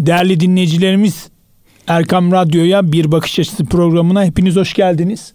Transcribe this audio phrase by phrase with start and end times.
[0.00, 1.28] Değerli dinleyicilerimiz
[1.86, 5.32] Erkam Radyo'ya Bir Bakış Açısı programına hepiniz hoş geldiniz.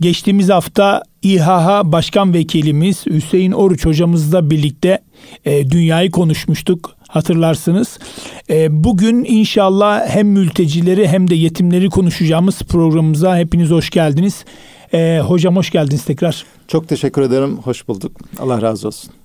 [0.00, 4.98] Geçtiğimiz hafta İHH Başkan Vekilimiz Hüseyin Oruç hocamızla birlikte
[5.44, 7.98] e, dünyayı konuşmuştuk hatırlarsınız.
[8.50, 14.44] E, bugün inşallah hem mültecileri hem de yetimleri konuşacağımız programımıza hepiniz hoş geldiniz.
[14.94, 16.44] E, hocam hoş geldiniz tekrar.
[16.68, 17.56] Çok teşekkür ederim.
[17.56, 18.20] Hoş bulduk.
[18.38, 19.19] Allah razı olsun.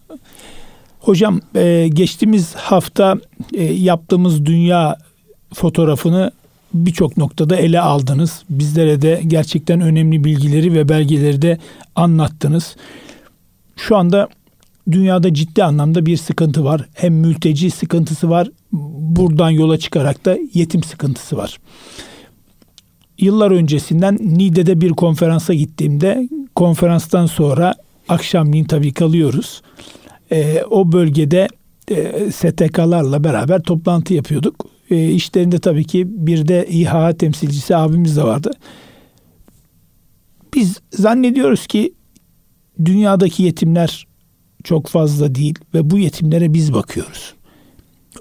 [1.05, 3.15] Hocam e, geçtiğimiz hafta
[3.53, 4.97] e, yaptığımız dünya
[5.53, 6.31] fotoğrafını
[6.73, 8.43] birçok noktada ele aldınız.
[8.49, 11.57] Bizlere de gerçekten önemli bilgileri ve belgeleri de
[11.95, 12.75] anlattınız.
[13.75, 14.29] Şu anda
[14.91, 16.85] dünyada ciddi anlamda bir sıkıntı var.
[16.93, 18.49] Hem mülteci sıkıntısı var.
[18.71, 21.57] Buradan yola çıkarak da yetim sıkıntısı var.
[23.17, 27.75] Yıllar öncesinden Niğde'de bir konferansa gittiğimde konferanstan sonra
[28.09, 29.61] akşamleyin tabii kalıyoruz.
[30.31, 31.47] E, o bölgede
[31.91, 34.65] e, STK'larla beraber toplantı yapıyorduk.
[34.89, 38.51] E, işlerinde tabii ki bir de İHA temsilcisi abimiz de vardı.
[40.55, 41.93] Biz zannediyoruz ki
[42.85, 44.07] dünyadaki yetimler
[44.63, 47.33] çok fazla değil ve bu yetimlere biz bakıyoruz.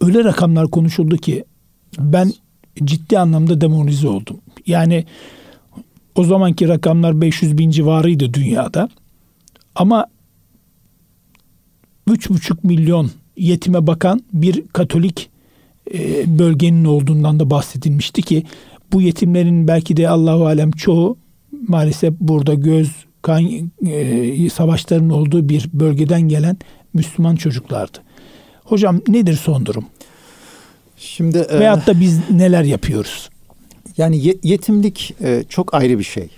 [0.01, 1.45] Öyle rakamlar konuşuldu ki
[1.99, 2.33] ben
[2.85, 4.41] ciddi anlamda demoralize oldum.
[4.67, 5.05] Yani
[6.15, 8.89] o zamanki rakamlar 500 bin civarıydı dünyada.
[9.75, 10.07] Ama
[12.09, 15.31] 3,5 milyon yetime bakan bir Katolik
[15.95, 18.45] e, bölgenin olduğundan da bahsedilmişti ki
[18.93, 21.17] bu yetimlerin belki de Allahu alem çoğu
[21.69, 22.91] maalesef burada göz
[23.23, 26.57] kan e, savaşların olduğu bir bölgeden gelen
[26.95, 27.99] Müslüman çocuklardı.
[28.65, 29.85] Hocam nedir son durum?
[30.97, 33.31] Şimdi e, veyahut da biz neler yapıyoruz?
[33.97, 36.29] Yani yetimlik e, çok ayrı bir şey.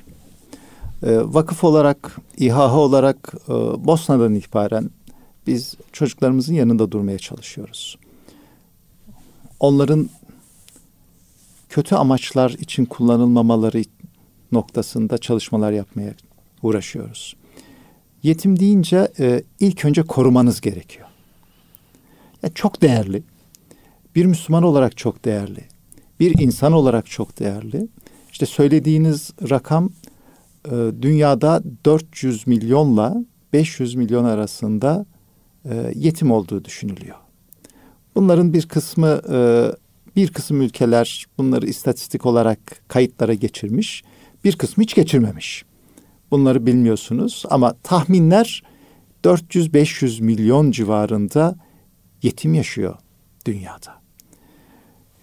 [1.02, 3.52] E, vakıf olarak, İHH olarak e,
[3.86, 4.90] Bosna'dan itibaren
[5.46, 7.98] biz çocuklarımızın yanında durmaya çalışıyoruz.
[9.60, 10.10] Onların
[11.68, 13.82] kötü amaçlar için kullanılmamaları
[14.52, 16.14] noktasında çalışmalar yapmaya
[16.62, 17.36] uğraşıyoruz.
[18.22, 21.08] Yetim deyince e, ilk önce korumanız gerekiyor.
[22.42, 23.22] Yani çok değerli.
[24.14, 25.64] Bir Müslüman olarak çok değerli.
[26.20, 27.88] Bir insan olarak çok değerli.
[28.32, 29.90] İşte söylediğiniz rakam
[30.64, 30.70] e,
[31.02, 35.06] dünyada 400 milyonla 500 milyon arasında
[35.70, 37.16] e, yetim olduğu düşünülüyor.
[38.14, 39.38] Bunların bir kısmı e,
[40.16, 44.04] bir kısım ülkeler bunları istatistik olarak kayıtlara geçirmiş,
[44.44, 45.64] bir kısmı hiç geçirmemiş.
[46.30, 48.62] Bunları bilmiyorsunuz ama tahminler
[49.24, 51.56] 400-500 milyon civarında
[52.22, 52.94] yetim yaşıyor
[53.46, 53.96] dünyada.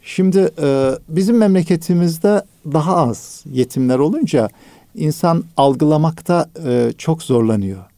[0.02, 2.44] Şimdi e, bizim memleketimizde
[2.74, 4.50] daha az yetimler olunca
[4.96, 6.50] insan algılamakta
[6.98, 7.93] çok zorlanıyor.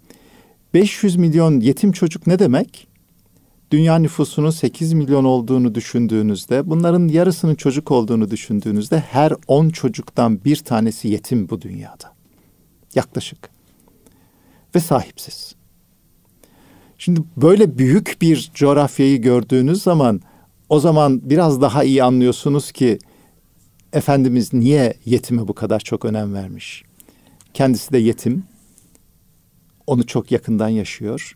[0.76, 2.88] 500 milyon yetim çocuk ne demek?
[3.72, 10.56] Dünya nüfusunun 8 milyon olduğunu düşündüğünüzde, bunların yarısının çocuk olduğunu düşündüğünüzde her 10 çocuktan bir
[10.56, 12.14] tanesi yetim bu dünyada.
[12.96, 13.50] Yaklaşık.
[14.76, 15.56] Ve sahipsiz.
[16.98, 20.22] Şimdi böyle büyük bir coğrafyayı gördüğünüz zaman
[20.70, 23.00] o zaman biraz daha iyi anlıyorsunuz ki
[23.94, 26.84] Efendimiz niye yetime bu kadar çok önem vermiş?
[27.54, 28.44] Kendisi de yetim.
[29.88, 31.36] Onu çok yakından yaşıyor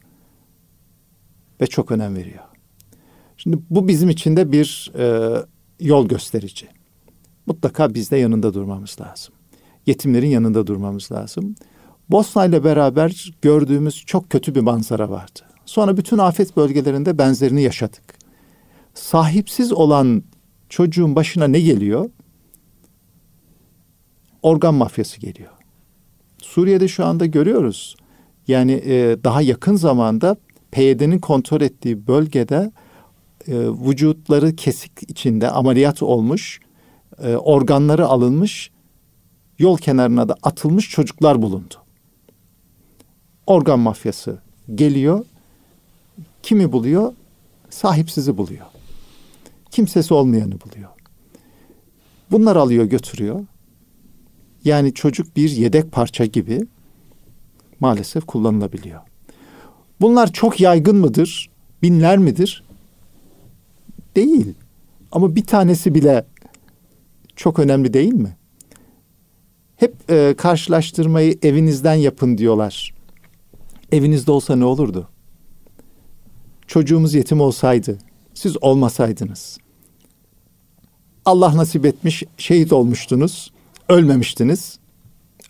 [1.61, 2.43] ve çok önem veriyor.
[3.37, 5.35] Şimdi bu bizim için de bir e,
[5.79, 6.67] yol gösterici.
[7.45, 9.33] Mutlaka biz de yanında durmamız lazım.
[9.85, 11.55] Yetimlerin yanında durmamız lazım.
[12.09, 15.39] Bosna ile beraber gördüğümüz çok kötü bir manzara vardı.
[15.65, 18.03] Sonra bütün afet bölgelerinde benzerini yaşadık.
[18.93, 20.23] Sahipsiz olan
[20.69, 22.09] çocuğun başına ne geliyor?
[24.41, 25.51] Organ mafyası geliyor.
[26.41, 27.95] Suriye'de şu anda görüyoruz.
[28.49, 30.35] Yani e, daha yakın zamanda
[30.71, 32.71] PYD'nin kontrol ettiği bölgede
[33.47, 36.59] e, vücutları kesik içinde ameliyat olmuş,
[37.23, 38.71] e, organları alınmış,
[39.59, 41.75] yol kenarına da atılmış çocuklar bulundu.
[43.47, 44.39] Organ mafyası
[44.75, 45.25] geliyor,
[46.43, 47.13] kimi buluyor?
[47.69, 48.65] Sahipsizi buluyor.
[49.71, 50.89] Kimsesi olmayanı buluyor.
[52.31, 53.45] Bunlar alıyor götürüyor.
[54.63, 56.68] Yani çocuk bir yedek parça gibi
[57.79, 59.01] maalesef kullanılabiliyor.
[60.01, 61.49] Bunlar çok yaygın mıdır?
[61.81, 62.63] Binler midir?
[64.15, 64.53] Değil.
[65.11, 66.25] Ama bir tanesi bile
[67.35, 68.37] çok önemli değil mi?
[69.75, 72.93] Hep e, karşılaştırmayı evinizden yapın diyorlar.
[73.91, 75.09] Evinizde olsa ne olurdu?
[76.67, 77.97] Çocuğumuz yetim olsaydı,
[78.33, 79.57] siz olmasaydınız.
[81.25, 83.51] Allah nasip etmiş, şehit olmuştunuz,
[83.89, 84.79] ölmemiştiniz,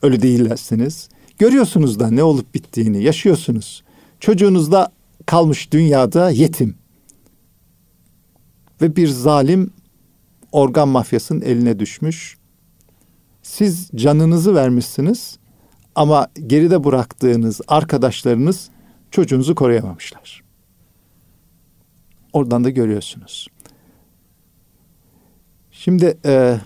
[0.02, 1.10] ölü değillersiniz.
[1.40, 3.84] Görüyorsunuz da ne olup bittiğini, yaşıyorsunuz.
[4.20, 4.92] Çocuğunuz da
[5.26, 6.76] kalmış dünyada yetim.
[8.82, 9.72] ve bir zalim
[10.52, 12.38] organ mafyasının eline düşmüş.
[13.44, 15.40] Siz canınızı vermişsiniz
[15.96, 18.70] ama geride bıraktığınız arkadaşlarınız
[19.12, 20.44] çocuğunuzu koruyamamışlar.
[22.34, 23.48] Oradan da görüyorsunuz.
[25.72, 26.60] Şimdi e,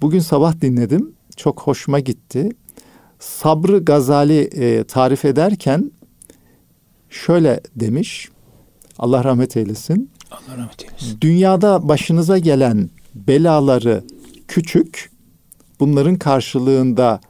[0.00, 1.12] bugün sabah dinledim.
[1.36, 2.50] Çok hoşuma gitti.
[3.18, 5.90] Sabrı Gazali e, tarif ederken
[7.10, 8.28] şöyle demiş.
[8.98, 10.10] Allah rahmet eylesin.
[10.30, 11.20] Allah rahmet eylesin.
[11.20, 14.04] Dünyada başınıza gelen belaları
[14.48, 15.10] küçük,
[15.80, 17.20] bunların karşılığında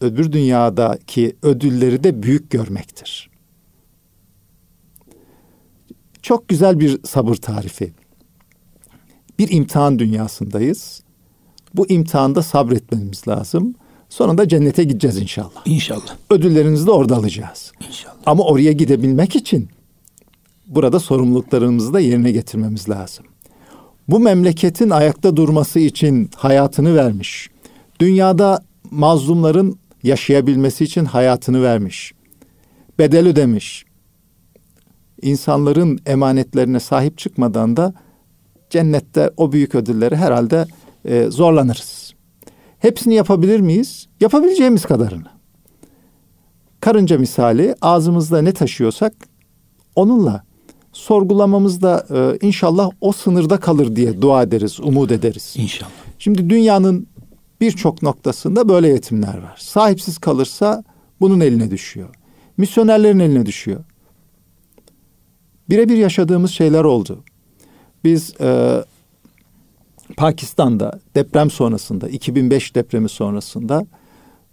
[0.00, 3.30] öbür dünyadaki ödülleri de büyük görmektir.
[6.22, 7.92] Çok güzel bir sabır tarifi.
[9.38, 11.02] Bir imtihan dünyasındayız.
[11.74, 13.74] Bu imtihanda sabretmemiz lazım.
[14.08, 15.66] Sonunda cennete gideceğiz inşallah.
[15.66, 16.16] İnşallah.
[16.30, 17.72] Ödüllerinizi de orada alacağız.
[17.88, 18.14] İnşallah.
[18.26, 19.68] Ama oraya gidebilmek için
[20.66, 23.24] burada sorumluluklarımızı da yerine getirmemiz lazım.
[24.08, 27.48] Bu memleketin ayakta durması için hayatını vermiş.
[28.00, 32.12] Dünyada mazlumların yaşayabilmesi için hayatını vermiş.
[32.98, 33.84] Bedel ödemiş.
[35.22, 37.94] İnsanların emanetlerine sahip çıkmadan da
[38.70, 40.66] cennette o büyük ödülleri herhalde
[41.04, 41.97] e, zorlanırız.
[42.78, 44.06] Hepsini yapabilir miyiz?
[44.20, 45.26] Yapabileceğimiz kadarını.
[46.80, 49.14] Karınca misali ağzımızda ne taşıyorsak
[49.96, 50.42] onunla
[50.92, 55.54] sorgulamamız da e, inşallah o sınırda kalır diye dua ederiz, umut ederiz.
[55.58, 55.90] İnşallah.
[56.18, 57.06] Şimdi dünyanın
[57.60, 59.56] birçok noktasında böyle yetimler var.
[59.58, 60.84] Sahipsiz kalırsa
[61.20, 62.08] bunun eline düşüyor.
[62.56, 63.84] Misyonerlerin eline düşüyor.
[65.70, 67.24] Birebir yaşadığımız şeyler oldu.
[68.04, 68.84] Biz e,
[70.16, 73.86] Pakistan'da deprem sonrasında 2005 depremi sonrasında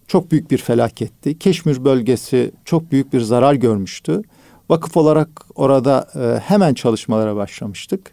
[0.08, 1.40] çok büyük bir felaketti.
[1.40, 4.22] Keşmir bölgesi çok büyük bir zarar görmüştü.
[4.70, 8.12] Vakıf olarak orada e, hemen çalışmalara başlamıştık.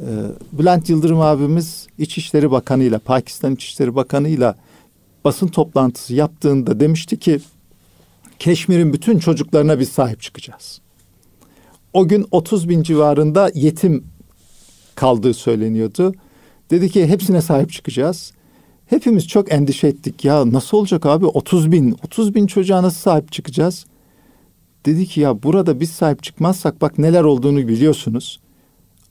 [0.00, 0.06] E,
[0.52, 4.54] Bülent Yıldırım abimiz İçişleri Bakanı ile Pakistan İçişleri Bakanı ile
[5.24, 7.40] basın toplantısı yaptığında demişti ki
[8.38, 10.80] Keşmir'in bütün çocuklarına biz sahip çıkacağız.
[11.92, 14.04] O gün 30 bin civarında yetim
[14.94, 16.14] kaldığı söyleniyordu.
[16.72, 18.32] Dedi ki hepsine sahip çıkacağız.
[18.86, 20.24] Hepimiz çok endişe ettik.
[20.24, 23.86] Ya nasıl olacak abi 30 bin, 30 bin çocuğa nasıl sahip çıkacağız?
[24.86, 28.40] Dedi ki ya burada biz sahip çıkmazsak bak neler olduğunu biliyorsunuz.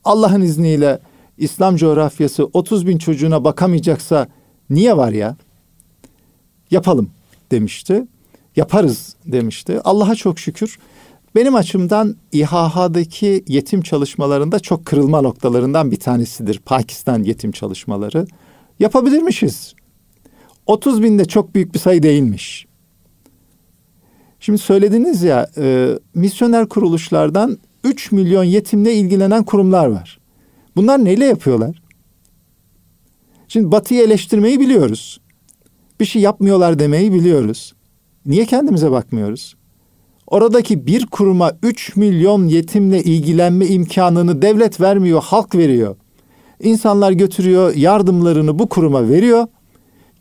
[0.03, 0.99] Allah'ın izniyle
[1.37, 4.27] İslam coğrafyası 30 bin çocuğuna bakamayacaksa
[4.69, 5.35] niye var ya?
[6.71, 7.09] Yapalım
[7.51, 8.07] demişti.
[8.55, 9.81] Yaparız demişti.
[9.83, 10.79] Allah'a çok şükür.
[11.35, 16.59] Benim açımdan İHH'daki yetim çalışmalarında çok kırılma noktalarından bir tanesidir.
[16.59, 18.27] Pakistan yetim çalışmaları.
[18.79, 19.73] Yapabilirmişiz.
[20.65, 22.65] 30 bin de çok büyük bir sayı değilmiş.
[24.39, 30.19] Şimdi söylediniz ya e, misyoner kuruluşlardan 3 milyon yetimle ilgilenen kurumlar var.
[30.75, 31.81] Bunlar neyle yapıyorlar?
[33.47, 35.21] Şimdi Batı'yı eleştirmeyi biliyoruz.
[35.99, 37.73] Bir şey yapmıyorlar demeyi biliyoruz.
[38.25, 39.55] Niye kendimize bakmıyoruz?
[40.31, 45.95] Oradaki bir kuruma 3 milyon yetimle ilgilenme imkanını devlet vermiyor, halk veriyor.
[46.59, 49.47] İnsanlar götürüyor, yardımlarını bu kuruma veriyor.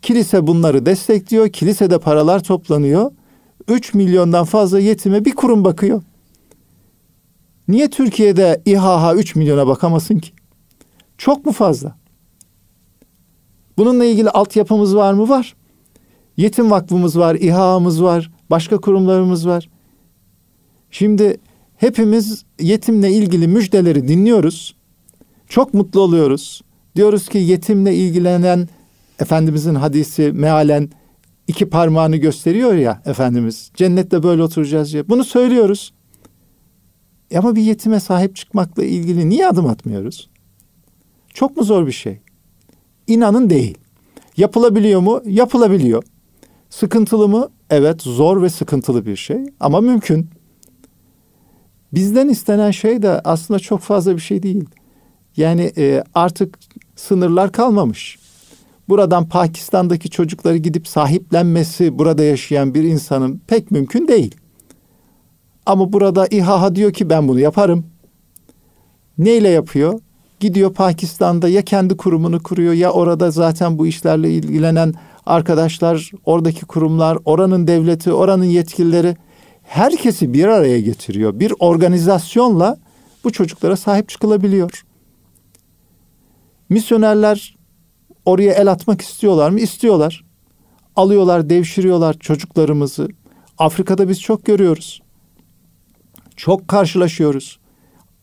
[0.01, 1.49] Kilise bunları destekliyor.
[1.49, 3.11] Kilisede paralar toplanıyor.
[3.67, 6.01] 3 milyondan fazla yetime bir kurum bakıyor.
[7.67, 10.31] Niye Türkiye'de İHH 3 milyona bakamasın ki?
[11.17, 11.95] Çok mu fazla?
[13.77, 15.29] Bununla ilgili altyapımız var mı?
[15.29, 15.55] Var.
[16.37, 19.69] Yetim Vakfımız var, İHA'mız var, başka kurumlarımız var.
[20.91, 21.37] Şimdi
[21.77, 24.75] hepimiz yetimle ilgili müjdeleri dinliyoruz.
[25.49, 26.61] Çok mutlu oluyoruz.
[26.95, 28.69] Diyoruz ki yetimle ilgilenen
[29.19, 30.89] Efendimizin hadisi mealen
[31.47, 33.71] iki parmağını gösteriyor ya Efendimiz.
[33.75, 35.09] Cennette böyle oturacağız diye.
[35.09, 35.93] Bunu söylüyoruz.
[37.31, 40.29] E ama bir yetime sahip çıkmakla ilgili niye adım atmıyoruz?
[41.33, 42.19] Çok mu zor bir şey?
[43.07, 43.77] İnanın değil.
[44.37, 45.21] Yapılabiliyor mu?
[45.25, 46.03] Yapılabiliyor.
[46.69, 47.49] Sıkıntılı mı?
[47.69, 50.29] Evet zor ve sıkıntılı bir şey ama mümkün.
[51.93, 54.65] Bizden istenen şey de aslında çok fazla bir şey değil.
[55.37, 56.59] Yani e, artık
[56.95, 58.19] sınırlar kalmamış.
[58.89, 64.35] Buradan Pakistan'daki çocukları gidip sahiplenmesi burada yaşayan bir insanın pek mümkün değil.
[65.65, 67.85] Ama burada İHA diyor ki ben bunu yaparım.
[69.17, 69.99] Neyle yapıyor?
[70.39, 74.93] Gidiyor Pakistan'da ya kendi kurumunu kuruyor ya orada zaten bu işlerle ilgilenen
[75.25, 79.15] arkadaşlar, oradaki kurumlar, oranın devleti, oranın yetkilileri
[79.71, 81.39] herkesi bir araya getiriyor.
[81.39, 82.77] Bir organizasyonla
[83.23, 84.83] bu çocuklara sahip çıkılabiliyor.
[86.69, 87.55] Misyonerler
[88.25, 89.59] oraya el atmak istiyorlar mı?
[89.59, 90.25] İstiyorlar.
[90.95, 93.09] Alıyorlar, devşiriyorlar çocuklarımızı.
[93.57, 95.01] Afrika'da biz çok görüyoruz.
[96.35, 97.59] Çok karşılaşıyoruz.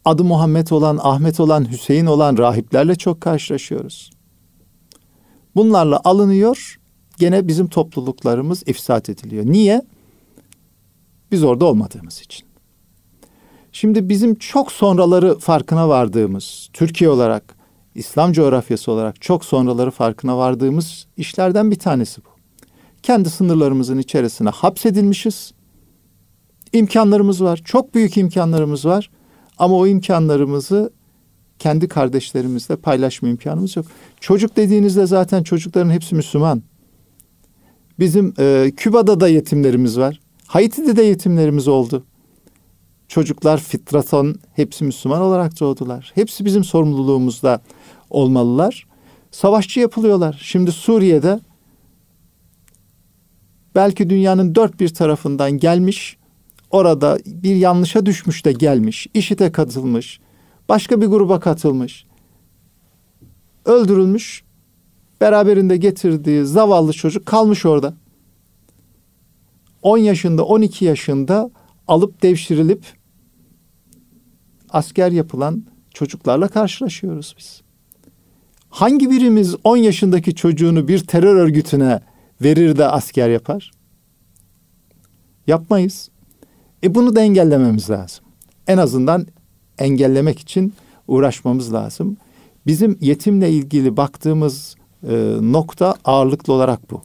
[0.05, 4.11] adı Muhammed olan, Ahmet olan, Hüseyin olan rahiplerle çok karşılaşıyoruz.
[5.55, 6.81] Bunlarla alınıyor,
[7.19, 9.47] gene bizim topluluklarımız ifsat ediliyor.
[9.47, 9.83] Niye?
[11.33, 12.49] Biz orada olmadığımız için.
[13.73, 17.55] Şimdi bizim çok sonraları farkına vardığımız, Türkiye olarak,
[17.95, 22.29] İslam coğrafyası olarak çok sonraları farkına vardığımız işlerden bir tanesi bu.
[23.03, 25.53] Kendi sınırlarımızın içerisine hapsedilmişiz.
[26.73, 29.11] İmkanlarımız var, çok büyük imkanlarımız var.
[29.59, 30.93] Ama o imkanlarımızı
[31.59, 33.87] kendi kardeşlerimizle paylaşma imkanımız yok.
[34.21, 36.63] Çocuk dediğinizde zaten çocukların hepsi Müslüman.
[37.99, 40.21] Bizim e, Küba'da da yetimlerimiz var.
[40.49, 42.05] Haiti'de de yetimlerimiz oldu.
[43.09, 46.13] Çocuklar fitraton hepsi Müslüman olarak doğdular.
[46.15, 47.61] Hepsi bizim sorumluluğumuzda
[48.11, 48.87] olmalılar.
[49.31, 50.41] Savaşçı yapılıyorlar.
[50.43, 51.41] Şimdi Suriye'de
[53.75, 56.17] belki dünyanın dört bir tarafından gelmiş,
[56.71, 60.21] orada bir yanlışa düşmüş de gelmiş, işite katılmış,
[60.69, 62.07] başka bir gruba katılmış,
[63.65, 64.45] öldürülmüş,
[65.21, 67.95] beraberinde getirdiği zavallı çocuk kalmış orada.
[69.83, 71.51] 10 yaşında, 12 yaşında
[71.89, 72.83] alıp devşirilip
[74.71, 77.63] asker yapılan çocuklarla karşılaşıyoruz biz.
[78.71, 82.01] Hangi birimiz 10 yaşındaki çocuğunu bir terör örgütüne
[82.43, 83.71] verir de asker yapar?
[85.47, 86.11] Yapmayız.
[86.83, 88.25] E bunu da engellememiz lazım.
[88.67, 89.27] En azından
[89.79, 90.75] engellemek için
[91.09, 92.17] uğraşmamız lazım.
[92.67, 94.77] Bizim yetimle ilgili baktığımız
[95.09, 97.03] e, nokta ağırlıklı olarak bu.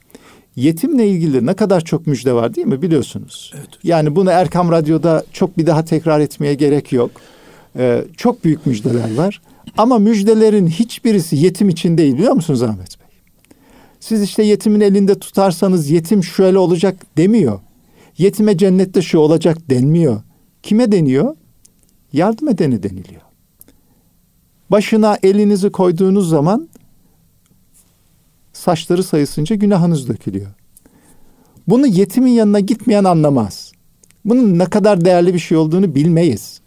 [0.56, 3.52] Yetimle ilgili ne kadar çok müjde var değil mi biliyorsunuz?
[3.56, 3.70] Evet.
[3.84, 7.12] Yani bunu Erkam Radyo'da çok bir daha tekrar etmeye gerek yok.
[7.78, 9.42] Ee, çok büyük müjdeler var.
[9.78, 13.08] Ama müjdelerin hiçbirisi yetim için değil biliyor musunuz Ahmet Bey?
[14.00, 17.60] Siz işte yetimin elinde tutarsanız yetim şöyle olacak demiyor.
[18.18, 20.22] Yetime cennette şu olacak denmiyor.
[20.64, 21.36] Kime deniyor?
[22.14, 23.22] Yardım edeni deniliyor.
[24.72, 26.70] Başına elinizi koyduğunuz zaman
[28.54, 30.52] saçları sayısınca günahınız dökülüyor.
[31.68, 33.72] Bunu yetimin yanına gitmeyen anlamaz.
[34.26, 36.62] Bunun ne kadar değerli bir şey olduğunu bilmeyiz.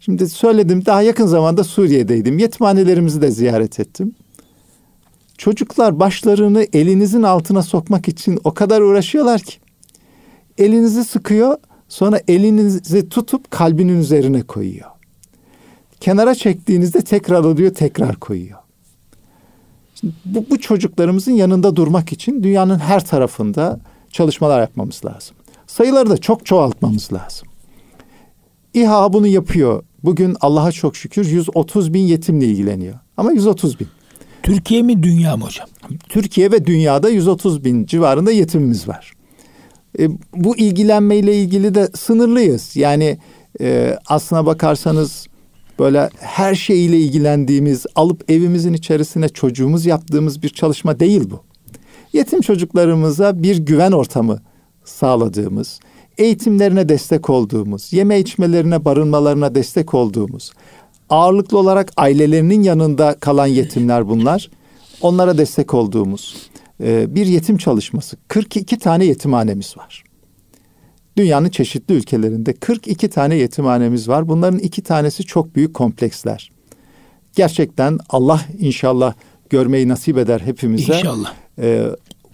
[0.00, 2.38] Şimdi söyledim daha yakın zamanda Suriye'deydim.
[2.38, 4.14] Yetimhanelerimizi de ziyaret ettim.
[5.38, 9.56] Çocuklar başlarını elinizin altına sokmak için o kadar uğraşıyorlar ki.
[10.58, 11.56] Elinizi sıkıyor,
[11.88, 14.90] sonra elinizi tutup kalbinin üzerine koyuyor.
[16.00, 18.58] Kenara çektiğinizde tekrar alıyor, tekrar koyuyor.
[20.00, 25.36] Şimdi bu, bu çocuklarımızın yanında durmak için dünyanın her tarafında çalışmalar yapmamız lazım.
[25.66, 27.48] Sayıları da çok çoğaltmamız lazım.
[28.74, 29.82] İHA bunu yapıyor.
[30.04, 32.94] Bugün Allah'a çok şükür 130 bin yetimle ilgileniyor.
[33.16, 33.88] Ama 130 bin.
[34.42, 35.68] Türkiye mi dünya mı hocam?
[36.08, 39.12] Türkiye ve dünyada 130 bin civarında yetimimiz var.
[39.98, 42.76] E, bu ilgilenmeyle ilgili de sınırlıyız.
[42.76, 43.18] Yani
[43.60, 45.26] e, aslına bakarsanız
[45.78, 51.40] böyle her şeyiyle ilgilendiğimiz, alıp evimizin içerisine çocuğumuz yaptığımız bir çalışma değil bu.
[52.12, 54.42] Yetim çocuklarımıza bir güven ortamı
[54.84, 55.80] sağladığımız,
[56.18, 60.52] eğitimlerine destek olduğumuz, yeme içmelerine, barınmalarına destek olduğumuz,
[61.10, 64.50] ağırlıklı olarak ailelerinin yanında kalan yetimler bunlar.
[65.00, 66.36] Onlara destek olduğumuz
[66.80, 68.16] bir yetim çalışması.
[68.28, 70.04] 42 tane yetimhanemiz var.
[71.16, 74.28] Dünyanın çeşitli ülkelerinde 42 tane yetimhanemiz var.
[74.28, 76.50] Bunların iki tanesi çok büyük kompleksler.
[77.36, 79.14] Gerçekten Allah inşallah
[79.50, 80.96] görmeyi nasip eder hepimize.
[80.96, 81.34] İnşallah.
[81.58, 81.86] E,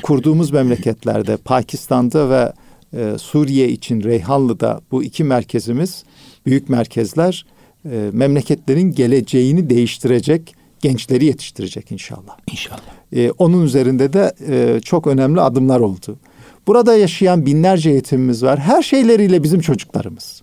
[0.03, 2.53] kurduğumuz memleketlerde, Pakistan'da ve
[2.97, 6.05] e, Suriye için Reyhanlı'da bu iki merkezimiz,
[6.47, 7.47] büyük merkezler
[7.85, 12.37] e, memleketlerin geleceğini değiştirecek gençleri yetiştirecek inşallah.
[12.51, 12.81] İnşallah.
[13.13, 16.19] E, onun üzerinde de e, çok önemli adımlar oldu.
[16.67, 18.59] Burada yaşayan binlerce yetimimiz var.
[18.59, 20.43] Her şeyleriyle bizim çocuklarımız.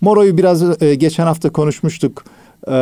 [0.00, 2.24] Moro'yu biraz e, geçen hafta konuşmuştuk.
[2.68, 2.72] E,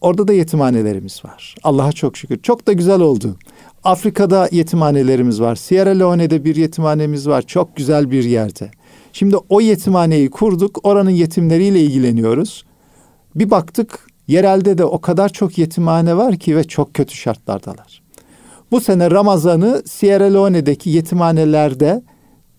[0.00, 1.54] orada da yetimhanelerimiz var.
[1.62, 2.42] Allah'a çok şükür.
[2.42, 3.36] Çok da güzel oldu.
[3.84, 5.54] Afrika'da yetimhanelerimiz var.
[5.56, 7.42] Sierra Leone'de bir yetimhanemiz var.
[7.42, 8.70] Çok güzel bir yerde.
[9.12, 10.80] Şimdi o yetimhaneyi kurduk.
[10.82, 12.64] Oranın yetimleriyle ilgileniyoruz.
[13.34, 18.03] Bir baktık yerelde de o kadar çok yetimhane var ki ve çok kötü şartlardalar.
[18.70, 22.02] Bu sene Ramazan'ı Sierra Leone'deki yetimhanelerde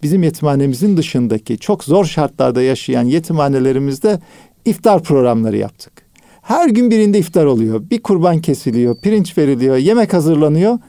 [0.03, 4.19] bizim yetimhanemizin dışındaki çok zor şartlarda yaşayan yetimhanelerimizde
[4.65, 5.93] iftar programları yaptık.
[6.41, 7.89] Her gün birinde iftar oluyor.
[7.89, 10.79] Bir kurban kesiliyor, pirinç veriliyor, yemek hazırlanıyor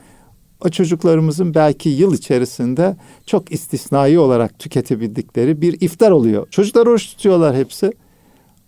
[0.64, 2.96] o çocuklarımızın belki yıl içerisinde
[3.26, 6.46] çok istisnai olarak tüketebildikleri bir iftar oluyor.
[6.50, 7.92] Çocuklar oruç tutuyorlar hepsi.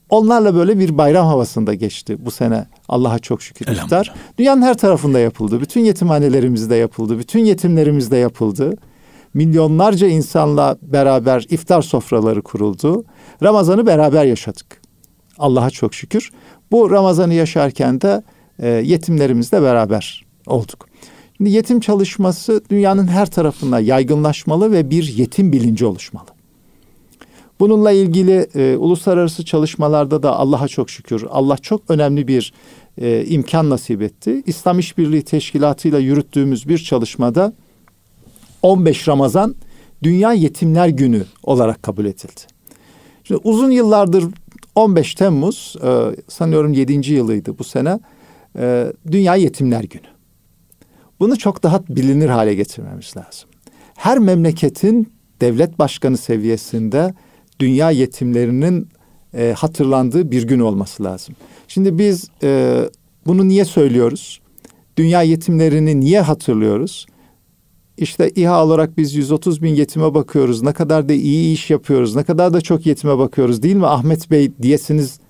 [0.09, 2.67] Onlarla böyle bir bayram havasında geçti bu sene.
[2.89, 4.15] Allah'a çok şükür iftar.
[4.39, 5.61] Dünyanın her tarafında yapıldı.
[5.61, 7.19] Bütün yetimhanelerimizde yapıldı.
[7.19, 8.77] Bütün yetimlerimizde yapıldı.
[9.35, 13.05] Milyonlarca insanla beraber iftar sofraları kuruldu.
[13.43, 14.81] Ramazan'ı beraber yaşadık.
[15.39, 16.31] Allah'a çok şükür.
[16.71, 18.23] Bu Ramazan'ı yaşarken de
[18.59, 20.89] e, yetimlerimizle beraber olduk.
[21.37, 26.38] Şimdi yetim çalışması dünyanın her tarafında yaygınlaşmalı ve bir yetim bilinci oluşmalı.
[27.61, 32.53] Bununla ilgili e, uluslararası çalışmalarda da Allah'a çok şükür Allah çok önemli bir
[32.99, 34.43] e, imkan nasip etti.
[34.47, 37.53] İslam İşbirliği Teşkilatı ile yürüttüğümüz bir çalışmada
[38.63, 39.55] 15 Ramazan
[40.03, 42.41] Dünya Yetimler Günü olarak kabul edildi.
[43.25, 44.25] Şimdi uzun yıllardır
[44.75, 47.13] 15 Temmuz e, sanıyorum 7.
[47.13, 48.01] yılıydı bu sene
[48.59, 50.07] e, Dünya Yetimler Günü.
[51.21, 53.49] Bunu çok daha bilinir hale getirmemiz lazım.
[53.95, 57.15] Her memleketin devlet başkanı seviyesinde
[57.61, 58.89] dünya yetimlerinin
[59.35, 61.35] e, hatırlandığı bir gün olması lazım.
[61.69, 62.81] Şimdi biz e,
[63.27, 64.41] bunu niye söylüyoruz?
[64.97, 67.07] Dünya yetimlerini niye hatırlıyoruz?
[67.99, 70.63] İşte İHA olarak biz 130 bin yetime bakıyoruz.
[70.63, 72.17] Ne kadar da iyi iş yapıyoruz.
[72.17, 75.21] Ne kadar da çok yetime bakıyoruz değil mi Ahmet Bey diyesiniz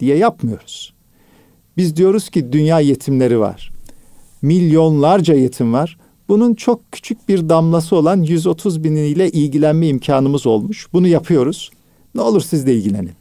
[0.00, 0.94] diye yapmıyoruz.
[1.76, 3.72] Biz diyoruz ki dünya yetimleri var.
[4.42, 5.98] Milyonlarca yetim var.
[6.32, 10.86] Bunun çok küçük bir damlası olan 130 biniyle ilgilenme imkanımız olmuş.
[10.92, 11.70] Bunu yapıyoruz.
[12.14, 13.12] Ne olur siz de ilgilenin.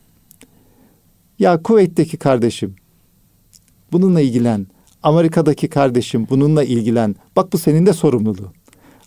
[1.40, 2.76] Ya Kuveyt'teki kardeşim
[3.92, 4.68] bununla ilgilen.
[5.04, 7.16] Amerika'daki kardeşim bununla ilgilen.
[7.36, 8.54] Bak bu senin de sorumluluğun.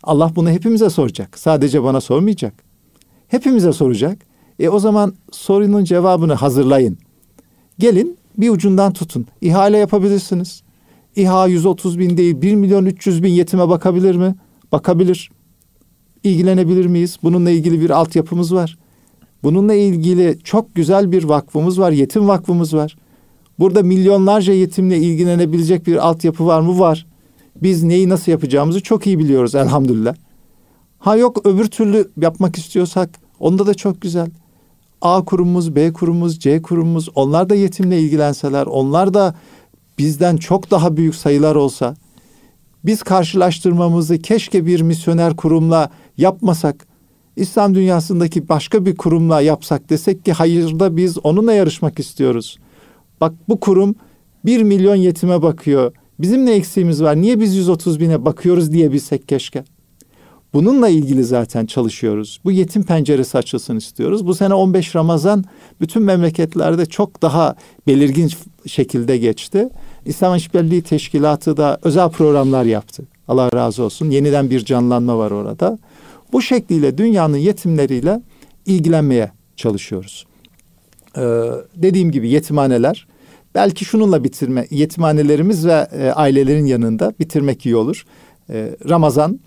[0.02, 1.38] Allah bunu hepimize soracak.
[1.38, 2.54] Sadece bana sormayacak.
[3.28, 4.18] Hepimize soracak.
[4.58, 6.98] E o zaman sorunun cevabını hazırlayın.
[7.78, 9.26] Gelin bir ucundan tutun.
[9.40, 10.63] İhale yapabilirsiniz.
[11.16, 14.34] İHA 130 bin değil 1 milyon 300 bin yetime bakabilir mi?
[14.72, 15.30] Bakabilir.
[16.24, 17.18] İlgilenebilir miyiz?
[17.22, 18.78] Bununla ilgili bir altyapımız var.
[19.42, 21.90] Bununla ilgili çok güzel bir vakfımız var.
[21.90, 22.96] Yetim vakfımız var.
[23.58, 26.78] Burada milyonlarca yetimle ilgilenebilecek bir altyapı var mı?
[26.78, 27.06] Var.
[27.62, 30.14] Biz neyi nasıl yapacağımızı çok iyi biliyoruz elhamdülillah.
[30.98, 34.30] Ha yok öbür türlü yapmak istiyorsak onda da çok güzel.
[35.02, 39.34] A kurumumuz, B kurumumuz, C kurumumuz onlar da yetimle ilgilenseler, onlar da
[39.98, 41.94] bizden çok daha büyük sayılar olsa
[42.84, 46.86] biz karşılaştırmamızı keşke bir misyoner kurumla yapmasak,
[47.36, 52.58] İslam dünyasındaki başka bir kurumla yapsak desek ki hayırda biz onunla yarışmak istiyoruz.
[53.20, 53.94] Bak bu kurum
[54.44, 55.92] bir milyon yetime bakıyor.
[56.18, 57.16] Bizim ne eksiğimiz var?
[57.16, 59.64] Niye biz 130 bine bakıyoruz diye bilsek keşke.
[60.54, 62.40] Bununla ilgili zaten çalışıyoruz.
[62.44, 64.26] Bu yetim penceresi açılsın istiyoruz.
[64.26, 65.44] Bu sene 15 Ramazan
[65.80, 68.30] bütün memleketlerde çok daha belirgin
[68.66, 69.68] şekilde geçti.
[70.06, 73.04] İslam İşbirliği Teşkilatı da özel programlar yaptı.
[73.28, 74.10] Allah razı olsun.
[74.10, 75.78] Yeniden bir canlanma var orada.
[76.32, 78.20] Bu şekliyle dünyanın yetimleriyle
[78.66, 80.26] ilgilenmeye çalışıyoruz.
[81.16, 81.20] Ee,
[81.76, 83.06] dediğim gibi yetimhaneler
[83.54, 88.06] belki şununla bitirme yetimhanelerimiz ve e, ailelerin yanında bitirmek iyi olur.
[88.50, 89.40] Ee, Ramazan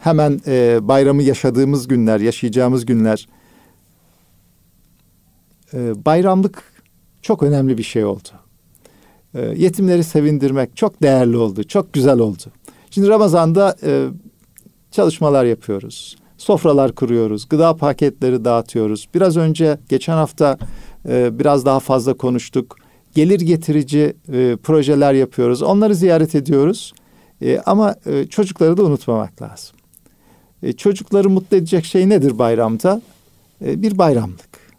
[0.00, 3.28] hemen e, bayramı yaşadığımız günler, yaşayacağımız günler
[5.74, 6.62] e, bayramlık
[7.22, 8.28] çok önemli bir şey oldu.
[9.34, 12.42] E, yetimleri sevindirmek çok değerli oldu, çok güzel oldu.
[12.90, 14.06] Şimdi Ramazan'da e,
[14.90, 16.16] çalışmalar yapıyoruz.
[16.38, 19.08] Sofralar kuruyoruz, gıda paketleri dağıtıyoruz.
[19.14, 20.58] Biraz önce geçen hafta
[21.08, 22.76] e, biraz daha fazla konuştuk.
[23.14, 25.62] Gelir getirici e, projeler yapıyoruz.
[25.62, 26.92] Onları ziyaret ediyoruz.
[27.66, 27.94] Ama
[28.30, 29.76] çocukları da unutmamak lazım.
[30.76, 33.02] Çocukları mutlu edecek şey nedir bayramda?
[33.60, 34.74] Bir bayramlık.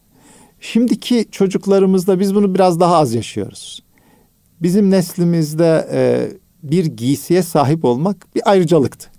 [0.59, 3.84] Şimdiki çocuklarımızda biz bunu biraz daha az yaşıyoruz.
[4.61, 6.29] Bizim neslimizde e,
[6.63, 9.09] bir giysiye sahip olmak bir ayrıcalıktı.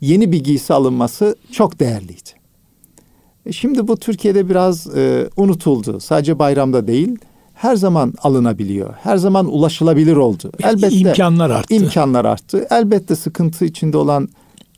[0.00, 2.30] Yeni bir giysi alınması çok değerliydi.
[3.46, 6.00] E, şimdi bu Türkiye'de biraz e, unutuldu.
[6.00, 7.18] Sadece bayramda değil,
[7.54, 8.94] her zaman alınabiliyor.
[9.02, 10.52] Her zaman ulaşılabilir oldu.
[10.62, 11.74] Elbette imkanlar arttı.
[11.74, 12.66] İmkanlar arttı.
[12.70, 14.28] Elbette sıkıntı içinde olan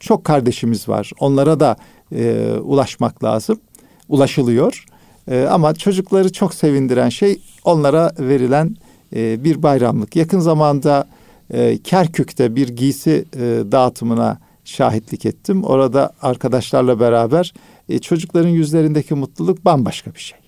[0.01, 1.11] çok kardeşimiz var.
[1.21, 1.77] Onlara da
[2.15, 3.61] e, ulaşmak lazım.
[4.09, 4.85] Ulaşılıyor.
[5.31, 8.77] E, ama çocukları çok sevindiren şey onlara verilen
[9.17, 10.17] e, bir bayramlık.
[10.17, 11.09] Yakın zamanda
[11.51, 13.41] e, Kerkük'te bir giysi e,
[13.73, 15.65] dağıtımına şahitlik ettim.
[15.65, 17.55] Orada arkadaşlarla beraber
[18.03, 20.39] çocukların yüzlerindeki mutluluk bambaşka bir şey.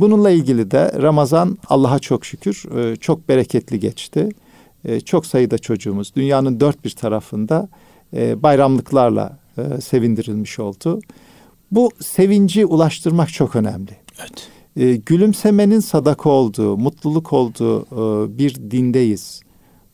[0.00, 2.64] Bununla ilgili de Ramazan Allah'a çok şükür
[3.00, 4.28] çok bereketli geçti.
[5.04, 7.68] Çok sayıda çocuğumuz dünyanın dört bir tarafında
[8.12, 9.38] bayramlıklarla
[9.80, 11.00] sevindirilmiş oldu.
[11.70, 13.90] Bu sevinci ulaştırmak çok önemli.
[14.20, 14.48] Evet.
[14.78, 19.40] E, gülümsemenin sadaka olduğu, mutluluk olduğu e, bir dindeyiz.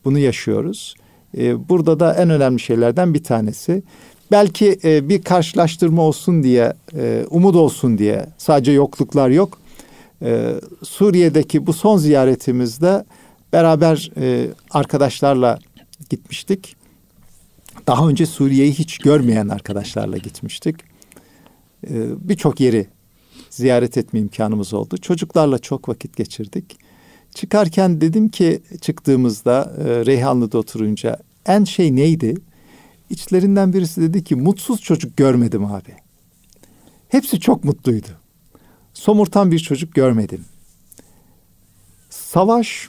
[0.05, 0.95] Bunu yaşıyoruz.
[1.39, 3.83] E, burada da en önemli şeylerden bir tanesi.
[4.31, 9.59] Belki e, bir karşılaştırma olsun diye, e, umut olsun diye sadece yokluklar yok.
[10.23, 13.05] E, Suriye'deki bu son ziyaretimizde
[13.53, 15.59] beraber e, arkadaşlarla
[16.11, 16.77] gitmiştik.
[17.87, 20.77] Daha önce Suriye'yi hiç görmeyen arkadaşlarla gitmiştik.
[21.91, 22.87] Ee, birçok yeri
[23.55, 24.97] ziyaret etme imkanımız oldu.
[24.97, 26.79] Çocuklarla çok vakit geçirdik.
[27.35, 32.35] Çıkarken dedim ki çıktığımızda e, Reyhanlı'da oturunca en şey neydi?
[33.11, 35.95] İçlerinden birisi dedi ki mutsuz çocuk görmedim abi.
[37.09, 38.09] Hepsi çok mutluydu.
[38.95, 40.45] Somurtan bir çocuk görmedim.
[42.11, 42.89] Savaş,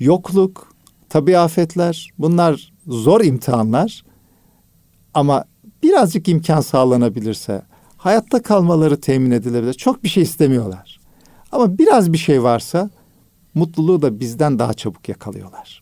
[0.00, 0.74] yokluk,
[1.08, 4.04] tabi afetler bunlar zor imtihanlar.
[5.14, 5.44] Ama
[5.82, 7.62] birazcık imkan sağlanabilirse,
[8.04, 9.74] hayatta kalmaları temin edilebilir.
[9.74, 11.00] Çok bir şey istemiyorlar.
[11.52, 12.90] Ama biraz bir şey varsa
[13.54, 15.80] mutluluğu da bizden daha çabuk yakalıyorlar.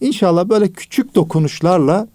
[0.00, 2.08] İnşallah böyle küçük dokunuşlarla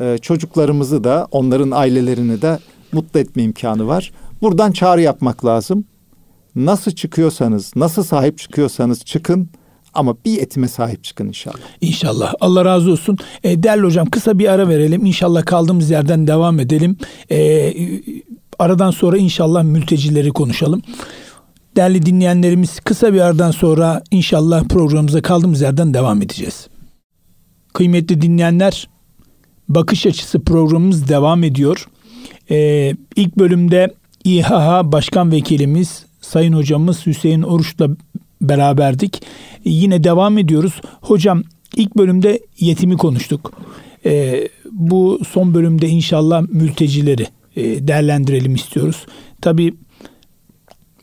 [0.00, 2.58] e, çocuklarımızı da onların ailelerini de
[2.92, 4.12] mutlu etme imkanı var.
[4.42, 5.84] Buradan çağrı yapmak lazım.
[6.56, 9.48] Nasıl çıkıyorsanız, nasıl sahip çıkıyorsanız çıkın
[9.94, 11.58] ama bir etime sahip çıkın inşallah.
[11.80, 12.34] İnşallah.
[12.40, 13.18] Allah razı olsun.
[13.44, 15.06] E, değerli hocam kısa bir ara verelim.
[15.06, 16.96] İnşallah kaldığımız yerden devam edelim.
[17.30, 17.36] E,
[18.58, 20.82] aradan sonra inşallah mültecileri konuşalım.
[21.76, 26.68] Değerli dinleyenlerimiz kısa bir aradan sonra inşallah programımıza kaldığımız yerden devam edeceğiz.
[27.72, 28.88] Kıymetli dinleyenler,
[29.68, 31.88] Bakış Açısı programımız devam ediyor.
[32.50, 37.88] Ee, ilk bölümde İHH Başkan Vekilimiz Sayın Hocamız Hüseyin Oruç'la
[38.40, 39.22] beraberdik.
[39.64, 40.80] Yine devam ediyoruz.
[41.00, 41.42] Hocam
[41.76, 43.52] ilk bölümde yetimi konuştuk.
[44.06, 49.06] Ee, bu son bölümde inşallah mültecileri değerlendirelim istiyoruz.
[49.40, 49.74] Tabii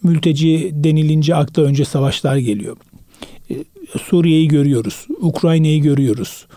[0.04, 2.78] mülteci denilince akla önce savaşlar geliyor.
[3.52, 3.56] Ee,
[4.02, 6.48] Suriye'yi görüyoruz, Ukrayna'yı görüyoruz.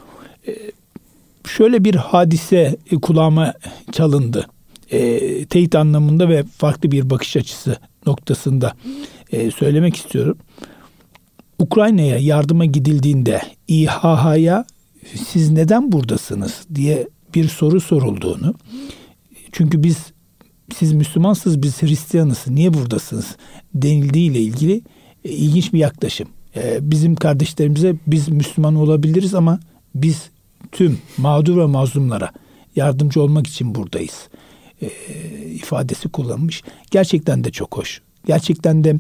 [0.48, 0.56] Ee,
[1.48, 3.54] şöyle bir hadise kulağıma
[3.92, 4.46] çalındı.
[4.90, 7.76] E, teyit anlamında ve farklı bir bakış açısı
[8.06, 8.72] noktasında
[9.32, 10.38] e, söylemek istiyorum.
[11.58, 14.64] Ukrayna'ya yardıma gidildiğinde İHH'ya
[15.28, 18.54] siz neden buradasınız diye bir soru sorulduğunu
[19.54, 19.96] çünkü biz
[20.74, 23.36] siz Müslümansınız biz Hristiyanız niye buradasınız
[23.74, 24.82] denildiği ile ilgili
[25.24, 26.28] e, ilginç bir yaklaşım.
[26.56, 29.60] E, bizim kardeşlerimize biz Müslüman olabiliriz ama
[29.94, 30.30] biz
[30.72, 32.32] tüm mağdur ve mazlumlara
[32.76, 34.28] yardımcı olmak için buradayız
[34.82, 34.88] e,
[35.46, 36.62] ifadesi kullanmış.
[36.90, 38.00] Gerçekten de çok hoş.
[38.26, 38.96] Gerçekten de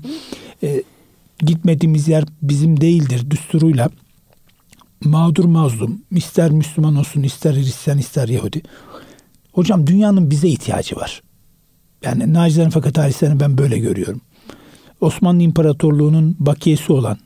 [0.62, 0.82] e,
[1.38, 3.90] gitmediğimiz yer bizim değildir düsturuyla
[5.04, 8.62] mağdur mazlum ister Müslüman olsun ister Hristiyan ister Yahudi.
[9.54, 11.22] Hocam dünyanın bize ihtiyacı var.
[12.04, 14.20] Yani nacizane fakat halislerini ben böyle görüyorum.
[15.00, 17.18] Osmanlı İmparatorluğu'nun bakiyesi olan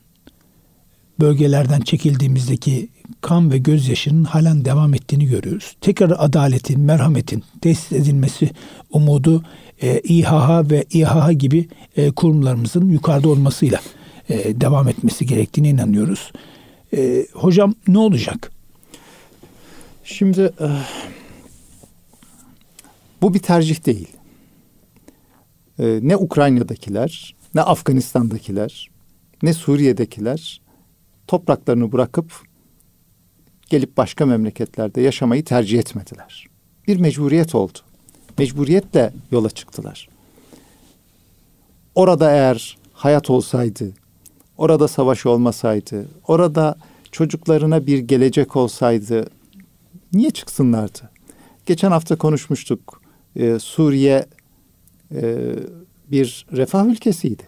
[1.19, 2.89] bölgelerden çekildiğimizdeki
[3.21, 5.75] kan ve gözyaşının halen devam ettiğini görüyoruz.
[5.81, 8.49] Tekrar adaletin, merhametin tesis edilmesi
[8.89, 9.43] umudu
[9.81, 13.79] e, İHH ve İHH gibi e, kurumlarımızın yukarıda olmasıyla
[14.29, 16.31] e, devam etmesi gerektiğine inanıyoruz.
[16.93, 18.51] E, hocam ne olacak?
[20.03, 20.67] Şimdi e,
[23.21, 24.07] bu bir tercih değil.
[25.79, 28.89] E, ne Ukrayna'dakiler, ne Afganistan'dakiler,
[29.43, 30.61] ne Suriye'dekiler
[31.27, 32.31] topraklarını bırakıp
[33.69, 36.47] gelip başka memleketlerde yaşamayı tercih etmediler.
[36.87, 37.77] Bir mecburiyet oldu.
[38.37, 40.09] Mecburiyetle yola çıktılar.
[41.95, 43.93] Orada eğer hayat olsaydı,
[44.57, 46.75] orada savaş olmasaydı, orada
[47.11, 49.29] çocuklarına bir gelecek olsaydı
[50.13, 51.09] niye çıksınlardı?
[51.65, 53.01] Geçen hafta konuşmuştuk.
[53.35, 54.25] Ee, Suriye
[55.15, 55.55] e,
[56.11, 57.43] bir refah ülkesiydi.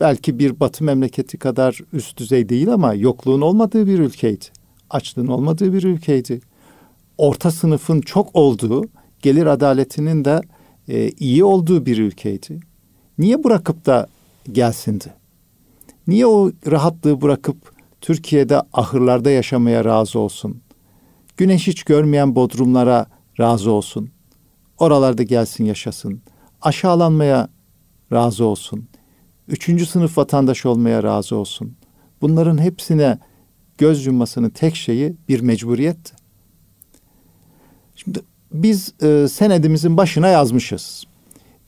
[0.00, 4.44] Belki bir batı memleketi kadar üst düzey değil ama yokluğun olmadığı bir ülkeydi.
[4.90, 6.40] Açlığın olmadığı bir ülkeydi.
[7.18, 8.84] Orta sınıfın çok olduğu,
[9.22, 10.40] gelir adaletinin de
[10.88, 12.60] e, iyi olduğu bir ülkeydi.
[13.18, 14.08] Niye bırakıp da
[14.52, 15.04] gelsindi?
[16.06, 17.56] Niye o rahatlığı bırakıp
[18.00, 20.60] Türkiye'de ahırlarda yaşamaya razı olsun?
[21.36, 23.06] Güneş hiç görmeyen bodrumlara
[23.40, 24.10] razı olsun.
[24.78, 26.20] Oralarda gelsin yaşasın.
[26.62, 27.48] Aşağılanmaya
[28.12, 28.88] razı olsun.
[29.48, 31.76] Üçüncü sınıf vatandaş olmaya razı olsun.
[32.20, 33.18] Bunların hepsine
[33.78, 36.12] göz yummasının tek şeyi bir mecburiyetti.
[37.96, 38.20] Şimdi
[38.52, 41.04] biz e, senedimizin başına yazmışız.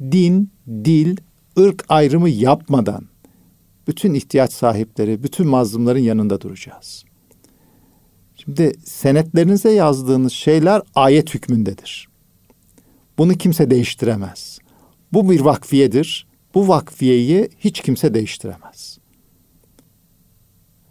[0.01, 1.17] Din, dil,
[1.59, 3.05] ırk ayrımı yapmadan
[3.89, 7.05] bütün ihtiyaç sahipleri, bütün mazlumların yanında duracağız.
[8.37, 12.09] Şimdi senetlerinize yazdığınız şeyler ayet hükmündedir.
[13.19, 14.59] Bunu kimse değiştiremez.
[15.13, 16.27] Bu bir vakfiyedir.
[16.55, 18.99] Bu vakfiyeyi hiç kimse değiştiremez.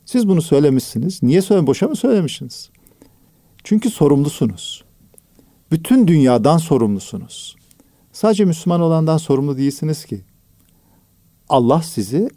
[0.05, 1.23] Siz bunu söylemişsiniz.
[1.23, 2.69] Niye söyle boşa mı söylemişsiniz?
[3.63, 4.83] Çünkü sorumlusunuz.
[5.71, 7.55] Bütün dünyadan sorumlusunuz.
[8.11, 10.21] Sadece Müslüman olandan sorumlu değilsiniz ki.
[11.49, 12.29] Allah sizi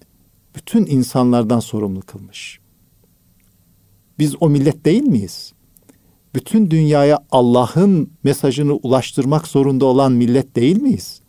[0.57, 2.61] bütün insanlardan sorumlu kılmış.
[4.19, 5.53] Biz o millet değil miyiz?
[6.35, 11.21] Bütün dünyaya Allah'ın mesajını ulaştırmak zorunda olan millet değil miyiz?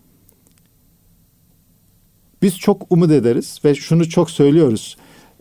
[2.42, 4.98] Biz çok umut ederiz ve şunu çok söylüyoruz.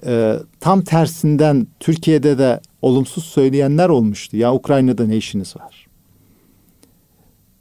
[0.07, 4.37] Ee, tam tersinden Türkiye'de de olumsuz söyleyenler olmuştu.
[4.37, 5.87] Ya Ukrayna'da ne işiniz var?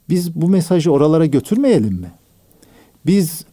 [0.08, 2.10] Biz bu mesajı oralara götürmeyelim mi?
[3.06, 3.44] Biz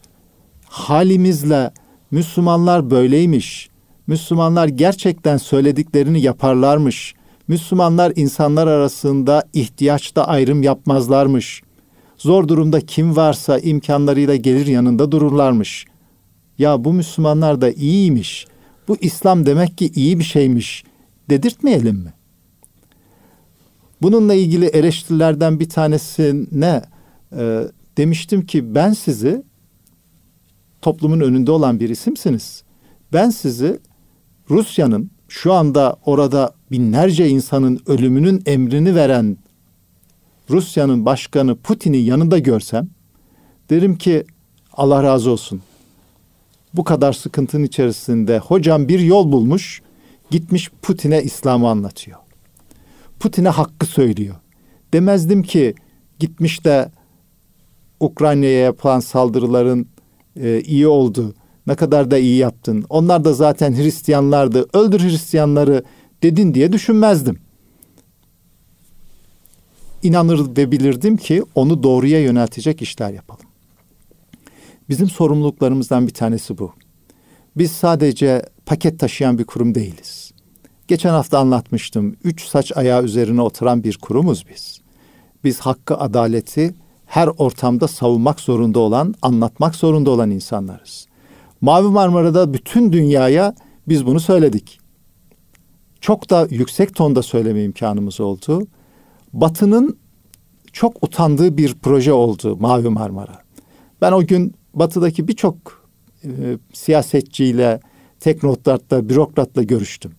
[0.65, 1.71] halimizle
[2.11, 3.69] Müslümanlar böyleymiş.
[4.07, 7.15] Müslümanlar gerçekten söylediklerini yaparlarmış.
[7.47, 11.61] Müslümanlar insanlar arasında ihtiyaçta ayrım yapmazlarmış.
[12.17, 15.85] Zor durumda kim varsa imkanlarıyla gelir yanında dururlarmış.
[16.57, 18.47] Ya bu Müslümanlar da iyiymiş.
[18.87, 20.83] Bu İslam demek ki iyi bir şeymiş
[21.29, 22.13] dedirtmeyelim mi?
[24.01, 26.81] Bununla ilgili eleştirilerden bir tanesi ne?
[27.37, 27.61] E,
[27.97, 29.43] demiştim ki ben sizi
[30.81, 32.63] toplumun önünde olan bir isimsiniz.
[33.13, 33.79] Ben sizi
[34.49, 39.37] Rusya'nın şu anda orada binlerce insanın ölümünün emrini veren
[40.49, 42.87] Rusya'nın başkanı Putin'i yanında görsem
[43.69, 44.25] derim ki
[44.73, 45.61] Allah razı olsun.
[46.73, 49.81] Bu kadar sıkıntının içerisinde hocam bir yol bulmuş,
[50.31, 52.17] gitmiş Putin'e İslam'ı anlatıyor.
[53.19, 54.35] Putin'e hakkı söylüyor.
[54.93, 55.75] Demezdim ki
[56.19, 56.91] gitmiş de
[57.99, 59.87] Ukrayna'ya yapılan saldırıların
[60.41, 61.33] e, iyi oldu.
[61.67, 62.85] Ne kadar da iyi yaptın.
[62.89, 64.67] Onlar da zaten Hristiyanlardı.
[64.73, 65.83] Öldür Hristiyanları
[66.25, 67.39] dedin diye düşünmezdim.
[70.03, 73.45] İnanır ve bilirdim ki onu doğruya yöneltecek işler yapalım.
[74.89, 76.73] Bizim sorumluluklarımızdan bir tanesi bu.
[77.57, 80.31] Biz sadece paket taşıyan bir kurum değiliz.
[80.87, 82.15] Geçen hafta anlatmıştım.
[82.23, 84.81] Üç saç ayağı üzerine oturan bir kurumuz biz.
[85.43, 91.07] Biz hakkı, adaleti her ortamda savunmak zorunda olan, anlatmak zorunda olan insanlarız.
[91.61, 93.55] Mavi Marmara'da bütün dünyaya
[93.87, 94.84] biz bunu söyledik.
[96.01, 98.67] Çok da yüksek tonda söyleme imkanımız oldu.
[99.33, 99.97] Batı'nın
[100.73, 103.41] çok utandığı bir proje oldu Mavi Marmara.
[104.01, 105.55] Ben o gün Batı'daki birçok
[106.23, 106.29] e,
[106.73, 107.79] siyasetçiyle,
[108.19, 110.11] teknokratla, bürokratla görüştüm.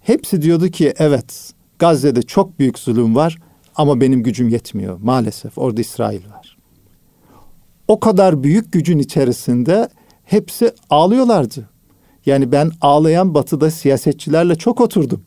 [0.00, 3.38] Hepsi diyordu ki evet Gazze'de çok büyük zulüm var
[3.76, 5.58] ama benim gücüm yetmiyor maalesef.
[5.58, 6.56] Orada İsrail var.
[7.88, 9.88] O kadar büyük gücün içerisinde
[10.24, 11.68] hepsi ağlıyorlardı.
[12.26, 15.24] Yani ben ağlayan batıda siyasetçilerle çok oturdum.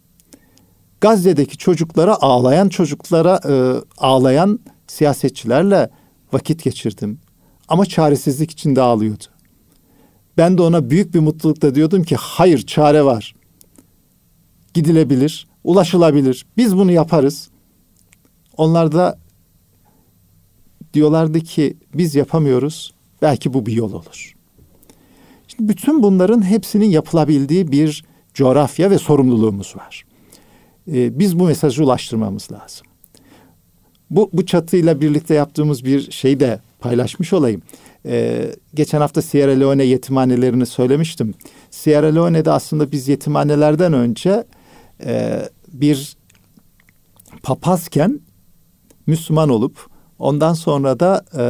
[1.01, 3.53] Gazze'deki çocuklara ağlayan çocuklara e,
[3.97, 5.89] ağlayan siyasetçilerle
[6.33, 7.19] vakit geçirdim.
[7.67, 9.23] Ama çaresizlik içinde ağlıyordu.
[10.37, 13.35] Ben de ona büyük bir mutlulukla diyordum ki hayır çare var.
[14.73, 16.45] Gidilebilir, ulaşılabilir.
[16.57, 17.49] Biz bunu yaparız.
[18.57, 19.19] Onlar da
[20.93, 22.93] diyorlardı ki biz yapamıyoruz.
[23.21, 24.38] Belki bu bir yol olur.
[25.59, 30.05] Bütün bunların hepsinin yapılabildiği bir coğrafya ve sorumluluğumuz var.
[30.93, 32.87] Ee, biz bu mesajı ulaştırmamız lazım.
[34.09, 37.61] Bu, bu çatıyla birlikte yaptığımız bir şey de paylaşmış olayım.
[38.05, 41.33] Ee, geçen hafta Sierra Leone yetimhanelerini söylemiştim.
[41.71, 44.43] Sierra Leone'de aslında biz yetimhanelerden önce
[45.05, 46.17] e, bir
[47.43, 48.19] papazken
[49.07, 49.87] Müslüman olup
[50.19, 51.43] ondan sonra da e,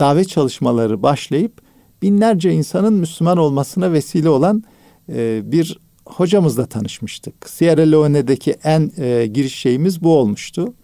[0.00, 1.69] davet çalışmaları başlayıp
[2.02, 4.64] binlerce insanın Müslüman olmasına vesile olan
[5.08, 7.48] e, bir hocamızla tanışmıştık.
[7.48, 10.74] Sierra Leone'deki en e, giriş şeyimiz bu olmuştu.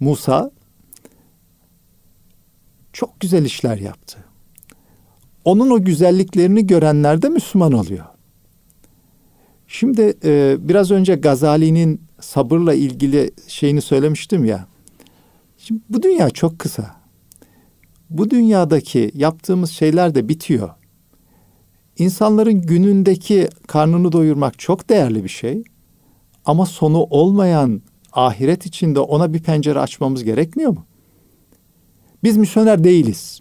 [0.00, 0.50] Musa
[2.92, 4.18] çok güzel işler yaptı.
[5.44, 8.04] Onun o güzelliklerini görenler de Müslüman oluyor.
[9.68, 14.66] Şimdi e, biraz önce Gazali'nin sabırla ilgili şeyini söylemiştim ya.
[15.58, 16.97] Şimdi bu dünya çok kısa.
[18.10, 20.70] Bu dünyadaki yaptığımız şeyler de bitiyor.
[21.98, 25.62] İnsanların günündeki karnını doyurmak çok değerli bir şey.
[26.44, 30.84] Ama sonu olmayan ahiret içinde ona bir pencere açmamız gerekmiyor mu?
[32.24, 33.40] Biz misyoner değiliz.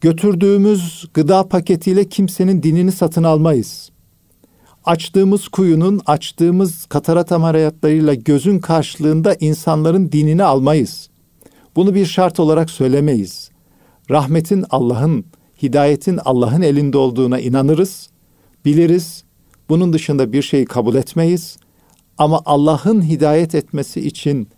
[0.00, 3.90] Götürdüğümüz gıda paketiyle kimsenin dinini satın almayız.
[4.84, 11.10] Açtığımız kuyunun, açtığımız katarat ameliyatlarıyla gözün karşılığında insanların dinini almayız.
[11.76, 13.43] Bunu bir şart olarak söylemeyiz.
[14.10, 15.24] Rahmetin Allah'ın,
[15.62, 18.10] hidayetin Allah'ın elinde olduğuna inanırız,
[18.64, 19.24] biliriz.
[19.68, 21.56] Bunun dışında bir şeyi kabul etmeyiz.
[22.18, 24.48] Ama Allah'ın hidayet etmesi için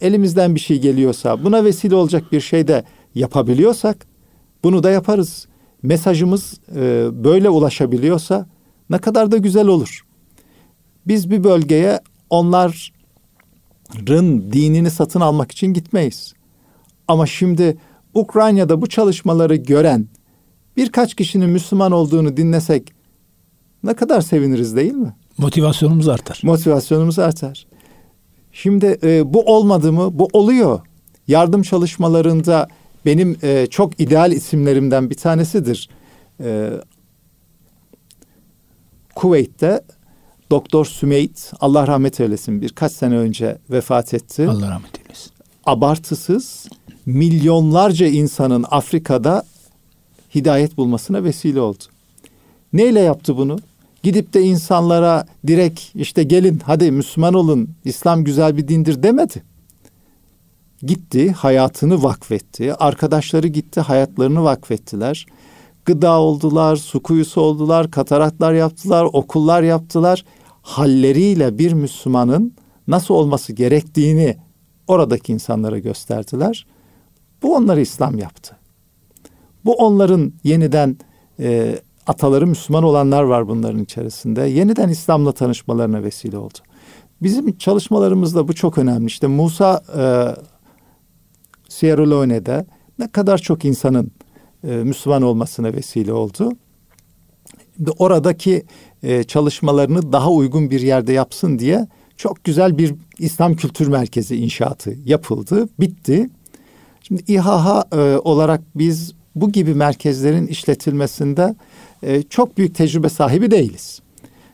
[0.00, 4.06] elimizden bir şey geliyorsa, buna vesile olacak bir şey de yapabiliyorsak
[4.64, 5.46] bunu da yaparız.
[5.82, 8.46] Mesajımız e, böyle ulaşabiliyorsa
[8.90, 10.06] ne kadar da güzel olur.
[11.06, 12.72] Biz bir bölgeye onların
[14.52, 16.34] dinini satın almak için gitmeyiz.
[17.08, 17.76] Ama şimdi
[18.16, 20.06] Ukrayna'da bu çalışmaları gören
[20.76, 22.92] birkaç kişinin Müslüman olduğunu dinlesek
[23.82, 25.16] ne kadar seviniriz değil mi?
[25.38, 26.40] Motivasyonumuz artar.
[26.42, 27.66] Motivasyonumuz artar.
[28.52, 30.18] Şimdi e, bu olmadı mı?
[30.18, 30.80] Bu oluyor.
[31.28, 32.68] Yardım çalışmalarında
[33.06, 35.88] benim e, çok ideal isimlerimden bir tanesidir.
[36.40, 36.70] e,
[39.14, 39.80] Kuveyt'te
[40.50, 44.48] Doktor Sümeyt Allah rahmet eylesin birkaç sene önce vefat etti.
[44.48, 45.32] Allah rahmet eylesin.
[45.66, 46.68] Abartısız
[47.06, 49.42] milyonlarca insanın Afrika'da
[50.34, 51.84] hidayet bulmasına vesile oldu.
[52.72, 53.58] Neyle yaptı bunu?
[54.02, 59.42] Gidip de insanlara direkt işte gelin hadi Müslüman olun İslam güzel bir dindir demedi.
[60.82, 62.74] Gitti hayatını vakfetti.
[62.74, 65.26] Arkadaşları gitti hayatlarını vakfettiler.
[65.84, 70.24] Gıda oldular, su kuyusu oldular, kataraklar yaptılar, okullar yaptılar.
[70.62, 72.54] Halleriyle bir Müslümanın
[72.88, 74.36] nasıl olması gerektiğini
[74.86, 76.66] oradaki insanlara gösterdiler.
[77.42, 78.56] Bu onları İslam yaptı.
[79.64, 80.96] Bu onların yeniden
[81.40, 84.40] e, ataları Müslüman olanlar var bunların içerisinde.
[84.42, 86.58] Yeniden İslam'la tanışmalarına vesile oldu.
[87.22, 89.06] Bizim çalışmalarımızda bu çok önemli.
[89.06, 90.02] İşte Musa e,
[91.68, 92.66] Sierra Leone'de
[92.98, 94.10] ne kadar çok insanın
[94.64, 96.52] e, Müslüman olmasına vesile oldu.
[97.98, 98.62] Oradaki
[99.02, 104.96] e, çalışmalarını daha uygun bir yerde yapsın diye çok güzel bir İslam Kültür Merkezi inşaatı
[105.04, 106.30] yapıldı, bitti.
[107.08, 111.54] Şimdi İHA e, olarak biz bu gibi merkezlerin işletilmesinde
[112.02, 114.00] e, çok büyük tecrübe sahibi değiliz.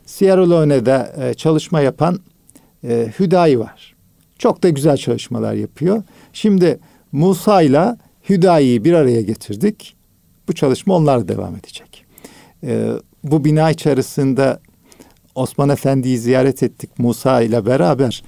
[0.07, 2.21] Sierra Leone'de e, çalışma yapan
[2.85, 3.95] e, Hüdayi var.
[4.39, 6.03] Çok da güzel çalışmalar yapıyor.
[6.33, 6.81] Şimdi
[7.13, 7.97] Musa ile
[8.29, 9.97] Hüdayi'yi bir araya getirdik.
[10.49, 12.05] Bu çalışma onlarla devam edecek.
[12.65, 12.89] E,
[13.25, 14.59] bu bina içerisinde
[15.35, 18.23] Osman Efendi'yi ziyaret ettik Musa ile beraber.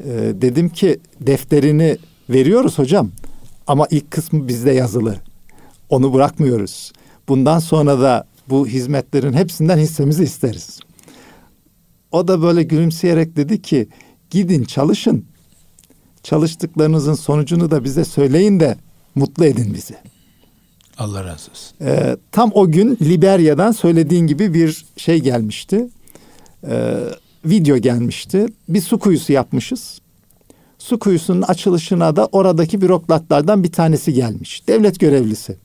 [0.00, 1.98] E, dedim ki defterini
[2.30, 3.10] veriyoruz hocam
[3.66, 5.16] ama ilk kısmı bizde yazılı.
[5.88, 6.92] Onu bırakmıyoruz.
[7.28, 10.80] Bundan sonra da bu hizmetlerin hepsinden hissemizi isteriz.
[12.12, 13.88] O da böyle gülümseyerek dedi ki
[14.30, 15.24] gidin çalışın.
[16.22, 18.76] Çalıştıklarınızın sonucunu da bize söyleyin de
[19.14, 19.94] mutlu edin bizi.
[20.98, 21.76] Allah razı olsun.
[21.80, 25.88] Ee, tam o gün Liberya'dan söylediğin gibi bir şey gelmişti.
[26.68, 26.96] Ee,
[27.44, 28.46] video gelmişti.
[28.68, 29.98] Bir su kuyusu yapmışız.
[30.82, 34.68] Su kuyusunun açılışına da oradaki bürokratlardan bir tanesi gelmiş.
[34.68, 35.56] Devlet görevlisi.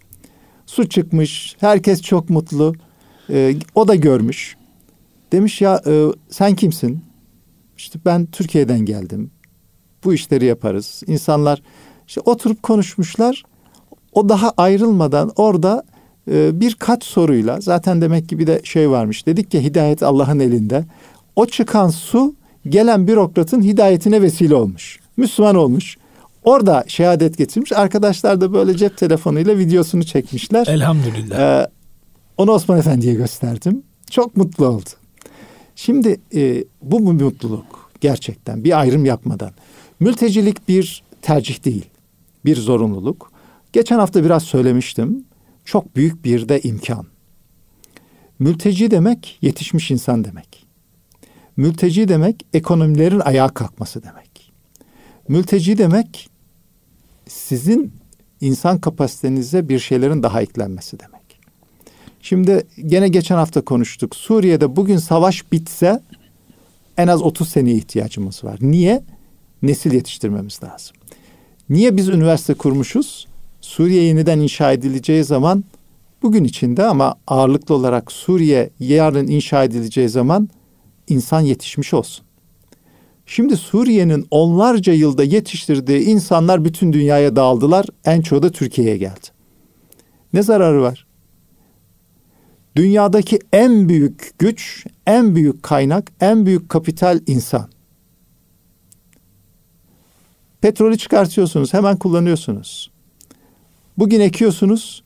[0.65, 1.55] Su çıkmış.
[1.59, 2.75] Herkes çok mutlu.
[3.29, 4.57] Ee, o da görmüş.
[5.31, 7.01] Demiş ya e, sen kimsin?
[7.77, 9.31] İşte ben Türkiye'den geldim.
[10.03, 11.03] Bu işleri yaparız.
[11.07, 11.61] İnsanlar
[12.07, 13.43] işte oturup konuşmuşlar.
[14.13, 15.83] O daha ayrılmadan orada
[16.31, 19.27] e, birkaç soruyla zaten demek ki bir de şey varmış.
[19.27, 20.85] Dedik ki hidayet Allah'ın elinde.
[21.35, 22.35] O çıkan su
[22.69, 25.06] gelen bürokratın hidayetine vesile olmuş.
[25.17, 25.97] Müslüman olmuş.
[26.43, 27.71] Orada şehadet getirmiş.
[27.71, 30.67] Arkadaşlar da böyle cep telefonuyla videosunu çekmişler.
[30.67, 31.39] Elhamdülillah.
[31.39, 31.67] Ee,
[32.37, 33.83] onu Osman Efendi'ye gösterdim.
[34.09, 34.89] Çok mutlu oldu.
[35.75, 39.51] Şimdi e, bu mu mutluluk gerçekten bir ayrım yapmadan.
[39.99, 41.85] Mültecilik bir tercih değil,
[42.45, 43.31] bir zorunluluk.
[43.73, 45.25] Geçen hafta biraz söylemiştim.
[45.65, 47.05] Çok büyük bir de imkan.
[48.39, 50.67] Mülteci demek yetişmiş insan demek.
[51.57, 54.26] Mülteci demek ekonomilerin ayağa kalkması demek.
[55.27, 56.29] Mülteci demek
[57.27, 57.93] sizin
[58.41, 61.39] insan kapasitenize bir şeylerin daha eklenmesi demek.
[62.21, 64.15] Şimdi gene geçen hafta konuştuk.
[64.15, 66.01] Suriye'de bugün savaş bitse
[66.97, 68.57] en az 30 seneye ihtiyacımız var.
[68.61, 69.03] Niye?
[69.61, 70.97] Nesil yetiştirmemiz lazım.
[71.69, 73.27] Niye biz üniversite kurmuşuz?
[73.61, 75.63] Suriye yeniden inşa edileceği zaman
[76.21, 80.49] bugün içinde ama ağırlıklı olarak Suriye yarın inşa edileceği zaman
[81.07, 82.26] insan yetişmiş olsun.
[83.29, 87.85] Şimdi Suriye'nin onlarca yılda yetiştirdiği insanlar bütün dünyaya dağıldılar.
[88.05, 89.27] En çoğu da Türkiye'ye geldi.
[90.33, 91.07] Ne zararı var?
[92.75, 97.69] Dünyadaki en büyük güç, en büyük kaynak, en büyük kapital insan.
[100.61, 102.91] Petrolü çıkartıyorsunuz, hemen kullanıyorsunuz.
[103.97, 105.03] Bugün ekiyorsunuz,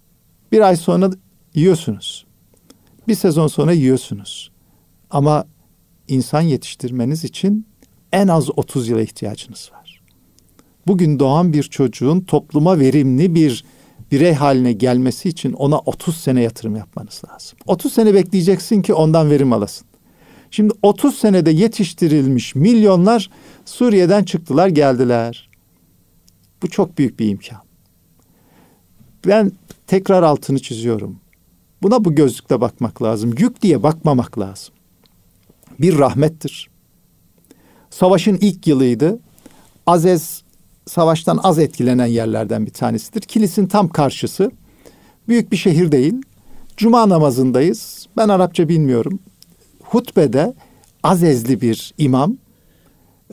[0.51, 1.09] bir ay sonra
[1.55, 2.25] yiyorsunuz.
[3.07, 4.51] Bir sezon sonra yiyorsunuz.
[5.09, 5.45] Ama
[6.07, 7.70] insan yetiştirmeniz için
[8.11, 10.01] en az 30 yıla ihtiyacınız var.
[10.87, 13.65] Bugün doğan bir çocuğun topluma verimli bir
[14.11, 17.57] birey haline gelmesi için ona 30 sene yatırım yapmanız lazım.
[17.65, 19.87] 30 sene bekleyeceksin ki ondan verim alasın.
[20.51, 23.29] Şimdi 30 senede yetiştirilmiş milyonlar
[23.65, 25.49] Suriye'den çıktılar geldiler.
[26.61, 27.59] Bu çok büyük bir imkan.
[29.27, 29.51] Ben
[29.87, 31.19] tekrar altını çiziyorum.
[31.81, 33.33] Buna bu gözlükle bakmak lazım.
[33.37, 34.73] Yük diye bakmamak lazım.
[35.79, 36.70] Bir rahmettir.
[37.91, 39.19] Savaşın ilk yılıydı.
[39.87, 40.43] Azez
[40.87, 43.21] savaştan az etkilenen yerlerden bir tanesidir.
[43.21, 44.51] Kilis'in tam karşısı.
[45.27, 46.13] Büyük bir şehir değil.
[46.77, 48.07] Cuma namazındayız.
[48.17, 49.19] Ben Arapça bilmiyorum.
[49.83, 50.53] Hutbede
[51.03, 52.37] Azezli bir imam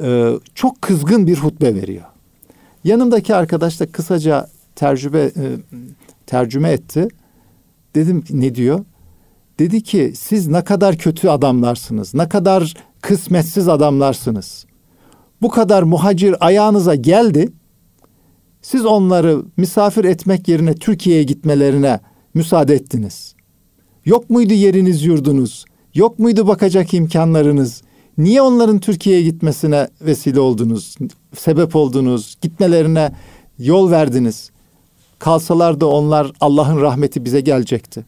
[0.03, 2.05] e, çok kızgın bir hutbe veriyor.
[2.85, 5.57] Yanımdaki arkadaş da kısaca tercüme e,
[6.27, 7.09] tercüme etti.
[7.95, 8.85] Dedim ne diyor?
[9.59, 12.15] Dedi ki siz ne kadar kötü adamlarsınız.
[12.15, 14.67] Ne kadar kısmetsiz adamlarsınız.
[15.43, 17.53] Bu kadar muhacir ayağınıza geldi.
[18.63, 22.01] Siz onları misafir etmek yerine Türkiye'ye gitmelerine
[22.35, 23.35] müsaade ettiniz.
[24.05, 25.65] Yok muydu yeriniz yurdunuz?
[25.95, 27.83] Yok muydu bakacak imkanlarınız?
[28.19, 30.97] Niye onların Türkiye'ye gitmesine vesile oldunuz?
[31.37, 32.37] Sebep oldunuz?
[32.41, 33.13] Gitmelerine
[33.59, 34.51] yol verdiniz.
[35.19, 38.05] Kalsalar da onlar Allah'ın rahmeti bize gelecekti.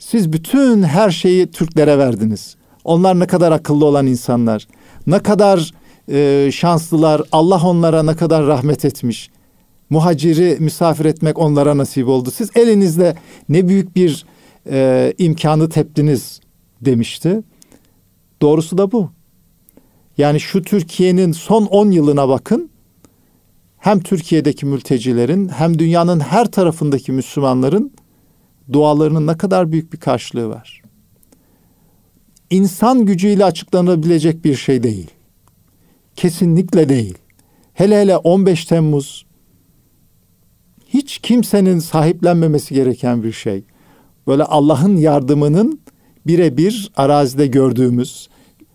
[0.00, 2.56] Siz bütün her şeyi Türklere verdiniz.
[2.84, 4.66] Onlar ne kadar akıllı olan insanlar.
[5.06, 5.72] Ne kadar
[6.08, 7.22] e, şanslılar.
[7.32, 9.30] Allah onlara ne kadar rahmet etmiş.
[9.90, 12.30] Muhaciri misafir etmek onlara nasip oldu.
[12.30, 13.16] Siz elinizde
[13.48, 14.26] ne büyük bir
[14.70, 16.40] e, imkanı teptiniz
[16.80, 17.42] demişti.
[18.42, 19.10] Doğrusu da bu.
[20.18, 22.70] Yani şu Türkiye'nin son 10 yılına bakın.
[23.78, 27.92] Hem Türkiye'deki mültecilerin hem dünyanın her tarafındaki Müslümanların
[28.72, 30.82] dualarının ne kadar büyük bir karşılığı var.
[32.50, 35.10] İnsan gücüyle açıklanabilecek bir şey değil.
[36.16, 37.18] Kesinlikle değil.
[37.72, 39.26] Hele hele 15 Temmuz
[40.88, 43.62] hiç kimsenin sahiplenmemesi gereken bir şey.
[44.26, 45.80] Böyle Allah'ın yardımının
[46.26, 48.28] birebir arazide gördüğümüz,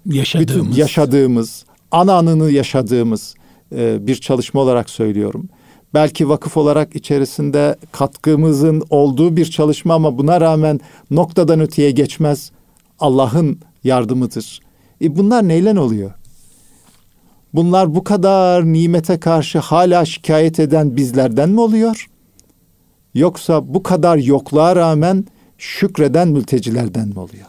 [0.05, 3.35] yaşadığımız, bütün yaşadığımız, ananını yaşadığımız
[3.75, 5.49] e, bir çalışma olarak söylüyorum.
[5.95, 10.79] Belki vakıf olarak içerisinde katkımızın olduğu bir çalışma ama buna rağmen
[11.11, 12.51] noktadan öteye geçmez.
[12.99, 14.59] Allah'ın yardımıdır.
[15.01, 16.11] E bunlar neyle oluyor?
[17.53, 22.07] Bunlar bu kadar nimete karşı hala şikayet eden bizlerden mi oluyor?
[23.13, 25.25] Yoksa bu kadar yokluğa rağmen
[25.57, 27.47] şükreden mültecilerden mi oluyor?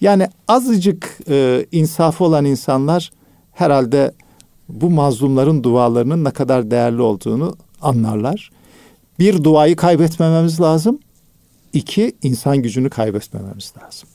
[0.00, 3.10] Yani azıcık e, insafı olan insanlar
[3.52, 4.12] herhalde
[4.68, 8.50] bu mazlumların dualarının ne kadar değerli olduğunu anlarlar.
[9.18, 10.98] Bir duayı kaybetmememiz lazım.
[11.72, 14.08] İki, insan gücünü kaybetmememiz lazım.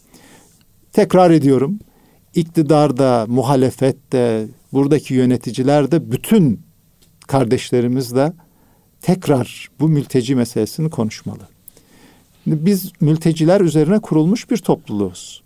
[0.93, 1.80] Tekrar ediyorum.
[2.36, 6.62] İktidarda, muhalefette, buradaki yöneticiler de bütün
[7.28, 8.34] kardeşlerimiz de
[9.01, 11.47] tekrar bu mülteci meselesini konuşmalı.
[12.45, 15.43] Biz mülteciler üzerine kurulmuş bir topluluğuz.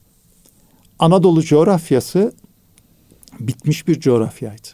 [1.00, 2.34] Anadolu coğrafyası
[3.40, 4.68] bitmiş bir coğrafyaydı.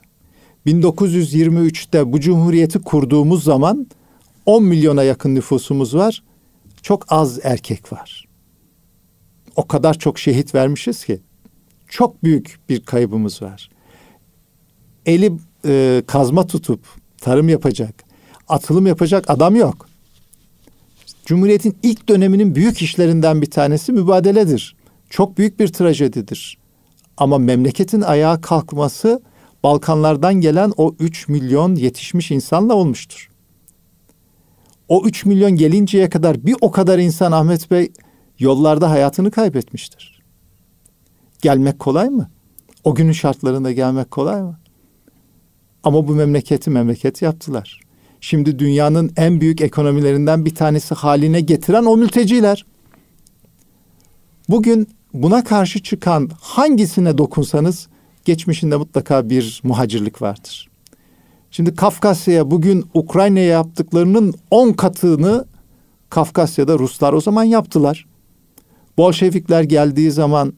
[0.66, 3.88] 1923'te bu cumhuriyeti kurduğumuz zaman
[4.45, 6.24] 10 milyona yakın nüfusumuz var.
[6.82, 8.26] Çok az erkek var.
[9.55, 11.20] O kadar çok şehit vermişiz ki
[11.88, 13.70] çok büyük bir kaybımız var.
[15.05, 15.34] Eli
[15.66, 16.80] e, kazma tutup
[17.18, 18.03] tarım yapacak,
[18.47, 19.88] atılım yapacak adam yok.
[21.26, 24.76] Cumhuriyetin ilk döneminin büyük işlerinden bir tanesi mübadeledir.
[25.09, 26.57] Çok büyük bir trajedidir.
[27.18, 29.22] Ama memleketin ayağa kalkması
[29.64, 33.30] Balkanlardan gelen o 3 milyon yetişmiş insanla olmuştur.
[34.88, 37.91] O 3 milyon gelinceye kadar bir o kadar insan Ahmet Bey
[38.39, 40.22] yollarda hayatını kaybetmiştir.
[41.41, 42.30] Gelmek kolay mı?
[42.84, 44.59] O günün şartlarında gelmek kolay mı?
[45.84, 47.80] Ama bu memleketi memleket yaptılar.
[48.22, 52.66] Şimdi dünyanın en büyük ekonomilerinden bir tanesi haline getiren o mülteciler.
[54.49, 57.88] Bugün buna karşı çıkan hangisine dokunsanız
[58.26, 60.69] geçmişinde mutlaka bir muhacirlik vardır.
[61.51, 65.45] Şimdi Kafkasya'ya bugün Ukrayna'ya yaptıklarının on katını
[66.09, 68.05] Kafkasya'da Ruslar o zaman yaptılar.
[68.97, 70.53] Bolşevikler geldiği zaman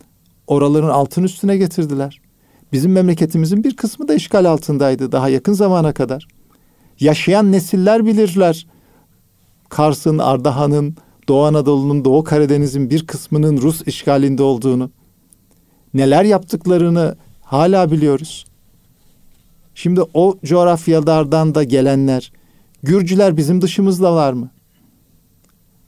[0.48, 2.22] oraların altın üstüne getirdiler.
[2.74, 6.28] Bizim memleketimizin bir kısmı da işgal altındaydı daha yakın zamana kadar.
[7.00, 8.68] Yaşayan nesiller bilirler.
[9.70, 10.96] Kars'ın, Ardahan'ın,
[11.28, 14.92] Doğu Anadolu'nun, Doğu Karadeniz'in bir kısmının Rus işgalinde olduğunu,
[15.94, 17.16] neler yaptıklarını
[17.46, 18.46] hala biliyoruz.
[19.76, 22.32] Şimdi o coğrafyalardan da gelenler,
[22.84, 24.50] Gürcüler bizim dışımızda var mı?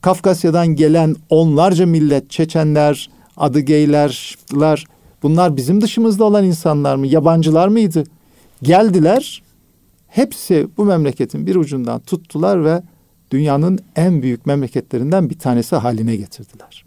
[0.01, 4.85] Kafkasya'dan gelen onlarca millet, Çeçenler, Adıgeylerler,
[5.23, 7.07] bunlar bizim dışımızda olan insanlar mı?
[7.07, 8.03] Yabancılar mıydı?
[8.63, 9.43] Geldiler,
[10.07, 12.81] hepsi bu memleketin bir ucundan tuttular ve
[13.31, 16.85] dünyanın en büyük memleketlerinden bir tanesi haline getirdiler.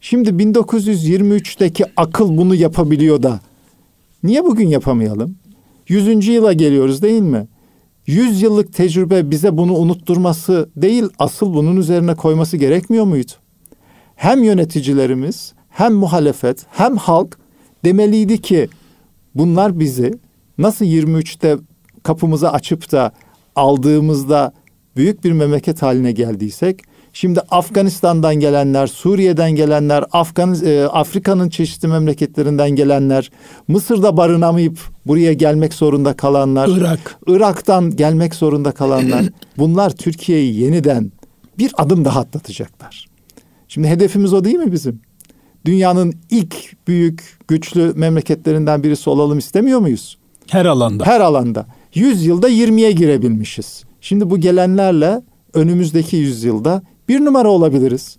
[0.00, 3.40] Şimdi 1923'teki akıl bunu yapabiliyor da
[4.24, 5.36] niye bugün yapamayalım?
[5.88, 7.46] Yüzüncü yıla geliyoruz değil mi?
[8.06, 13.32] Yüz yıllık tecrübe bize bunu unutturması değil, asıl bunun üzerine koyması gerekmiyor muydu?
[14.16, 17.38] Hem yöneticilerimiz, hem muhalefet, hem halk
[17.84, 18.68] demeliydi ki
[19.34, 20.12] bunlar bizi
[20.58, 21.56] nasıl 23'te
[22.02, 23.12] kapımızı açıp da
[23.56, 24.52] aldığımızda
[24.96, 26.82] büyük bir memleket haline geldiysek
[27.14, 33.30] şimdi Afganistan'dan gelenler, Suriye'den gelenler, Afgan e, Afrika'nın çeşitli memleketlerinden gelenler,
[33.68, 39.24] Mısır'da barınamayıp buraya gelmek zorunda kalanlar, Irak, Irak'tan gelmek zorunda kalanlar
[39.58, 41.12] bunlar Türkiye'yi yeniden
[41.58, 43.06] bir adım daha atlatacaklar.
[43.68, 45.00] Şimdi hedefimiz o değil mi bizim?
[45.64, 50.18] Dünyanın ilk büyük, güçlü memleketlerinden birisi olalım istemiyor muyuz?
[50.50, 51.06] Her alanda.
[51.06, 51.66] Her alanda.
[51.94, 53.84] 100 yılda 20'ye girebilmişiz.
[54.00, 55.22] Şimdi bu gelenlerle
[55.54, 58.18] önümüzdeki yüzyılda bir numara olabiliriz.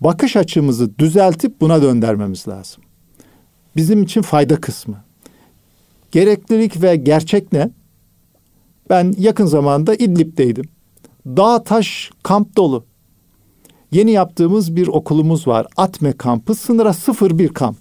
[0.00, 2.82] Bakış açımızı düzeltip buna döndürmemiz lazım.
[3.76, 5.04] Bizim için fayda kısmı.
[6.10, 7.70] Gereklilik ve gerçek ne?
[8.90, 10.64] Ben yakın zamanda İdlib'deydim.
[11.26, 12.84] Dağ taş kamp dolu.
[13.90, 15.66] Yeni yaptığımız bir okulumuz var.
[15.76, 17.76] Atme kampı sınıra sıfır bir kamp.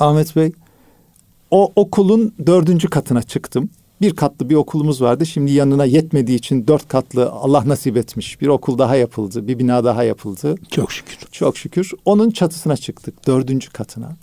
[0.00, 0.52] Ahmet Bey,
[1.50, 3.70] o okulun dördüncü katına çıktım.
[4.00, 5.26] Bir katlı bir okulumuz vardı.
[5.26, 8.40] Şimdi yanına yetmediği için dört katlı Allah nasip etmiş.
[8.40, 9.48] Bir okul daha yapıldı.
[9.48, 10.54] Bir bina daha yapıldı.
[10.70, 11.18] Çok şükür.
[11.32, 11.92] Çok şükür.
[12.04, 13.26] Onun çatısına çıktık.
[13.26, 14.16] Dördüncü katına.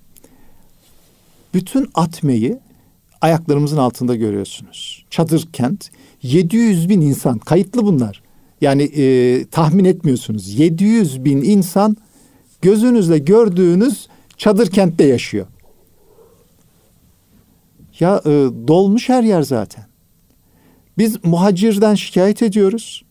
[1.53, 2.57] Bütün Atme'yi
[3.21, 5.05] ayaklarımızın altında görüyorsunuz.
[5.09, 5.89] Çadır kent.
[6.21, 7.39] 700 bin insan.
[7.39, 8.21] Kayıtlı bunlar.
[8.61, 10.59] Yani e, tahmin etmiyorsunuz.
[10.59, 11.97] 700 bin insan
[12.61, 14.07] gözünüzle gördüğünüz
[14.37, 15.45] çadır kentte yaşıyor.
[17.99, 18.29] Ya e,
[18.67, 19.85] dolmuş her yer zaten.
[20.97, 23.05] Biz muhacirden şikayet ediyoruz.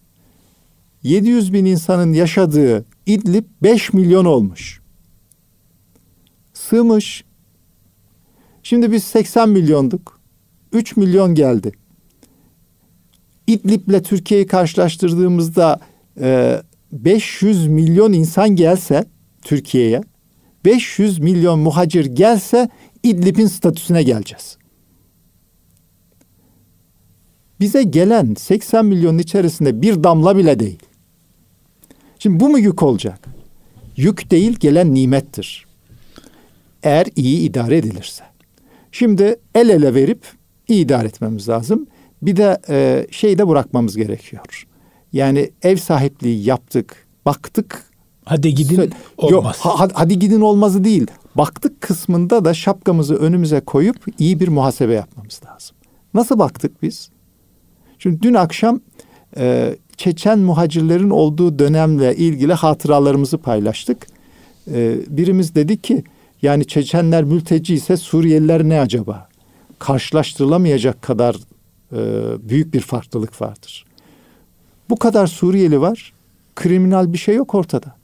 [1.03, 4.80] 700 bin insanın yaşadığı İdlib 5 milyon olmuş.
[6.55, 7.24] Sığmış.
[8.62, 10.20] Şimdi biz 80 milyonduk.
[10.72, 11.72] 3 milyon geldi.
[13.47, 15.80] İdlib'le Türkiye'yi karşılaştırdığımızda
[16.20, 16.61] e,
[16.93, 19.05] 500 milyon insan gelse
[19.43, 20.01] Türkiye'ye,
[20.64, 22.68] 500 milyon muhacir gelse
[23.03, 24.59] İdlib'in statüsüne geleceğiz.
[27.61, 30.78] Bize gelen 80 milyonun içerisinde bir damla bile değil.
[32.18, 33.20] Şimdi bu mu yük olacak?
[33.96, 35.66] Yük değil gelen nimettir.
[36.82, 38.24] Eğer iyi idare edilirse.
[38.92, 40.26] Şimdi el ele verip
[40.68, 41.86] iyi idare etmemiz lazım.
[42.22, 44.66] Bir de e, şey de bırakmamız gerekiyor.
[45.12, 47.84] Yani ev sahipliği yaptık, baktık.
[48.24, 49.32] Hadi gidin olmaz.
[49.32, 51.07] Yok, ha, hadi gidin olmazı değil.
[51.34, 55.76] Baktık kısmında da şapkamızı önümüze koyup iyi bir muhasebe yapmamız lazım.
[56.14, 57.11] Nasıl baktık biz?
[57.99, 58.80] Şimdi dün akşam
[59.36, 64.07] e, Çeçen muhacirlerin olduğu dönemle ilgili hatıralarımızı paylaştık.
[64.72, 66.05] E, birimiz dedi ki
[66.42, 69.28] yani Çeçenler mülteci ise Suriyeliler ne acaba?
[69.78, 71.36] Karşılaştırılamayacak kadar
[71.92, 71.99] e,
[72.49, 73.84] büyük bir farklılık vardır.
[74.90, 76.12] Bu kadar Suriyeli var,
[76.57, 77.95] kriminal bir şey yok ortada.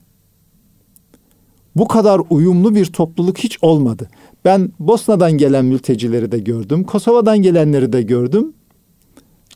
[1.76, 4.08] Bu kadar uyumlu bir topluluk hiç olmadı.
[4.44, 8.52] Ben Bosna'dan gelen mültecileri de gördüm, Kosova'dan gelenleri de gördüm,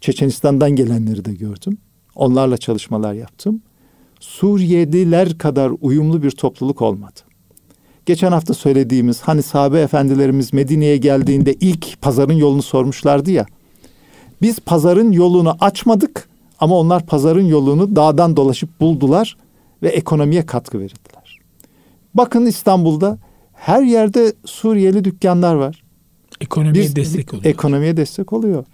[0.04, 1.78] Çeçenistan'dan gelenleri de gördüm.
[2.14, 3.62] Onlarla çalışmalar yaptım.
[4.20, 7.20] Suriyeliler kadar uyumlu bir topluluk olmadı.
[8.06, 13.46] Geçen hafta söylediğimiz hani sahabe efendilerimiz Medine'ye geldiğinde ilk pazarın yolunu sormuşlardı ya.
[14.42, 16.28] Biz pazarın yolunu açmadık
[16.58, 19.36] ama onlar pazarın yolunu dağdan dolaşıp buldular
[19.82, 21.38] ve ekonomiye katkı verdiler.
[22.14, 23.18] Bakın İstanbul'da
[23.52, 25.82] her yerde Suriyeli dükkanlar var.
[26.40, 27.44] Ekonomiye Biz, destek oluyor.
[27.44, 28.64] Ekonomiye destek oluyor.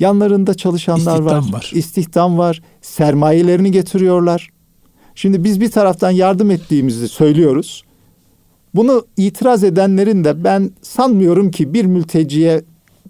[0.00, 1.70] Yanlarında çalışanlar İstihdam var, var.
[1.74, 2.62] İstihdam var.
[2.82, 4.50] Sermayelerini getiriyorlar.
[5.14, 7.82] Şimdi biz bir taraftan yardım ettiğimizi söylüyoruz.
[8.74, 12.62] Bunu itiraz edenlerin de ben sanmıyorum ki bir mülteciye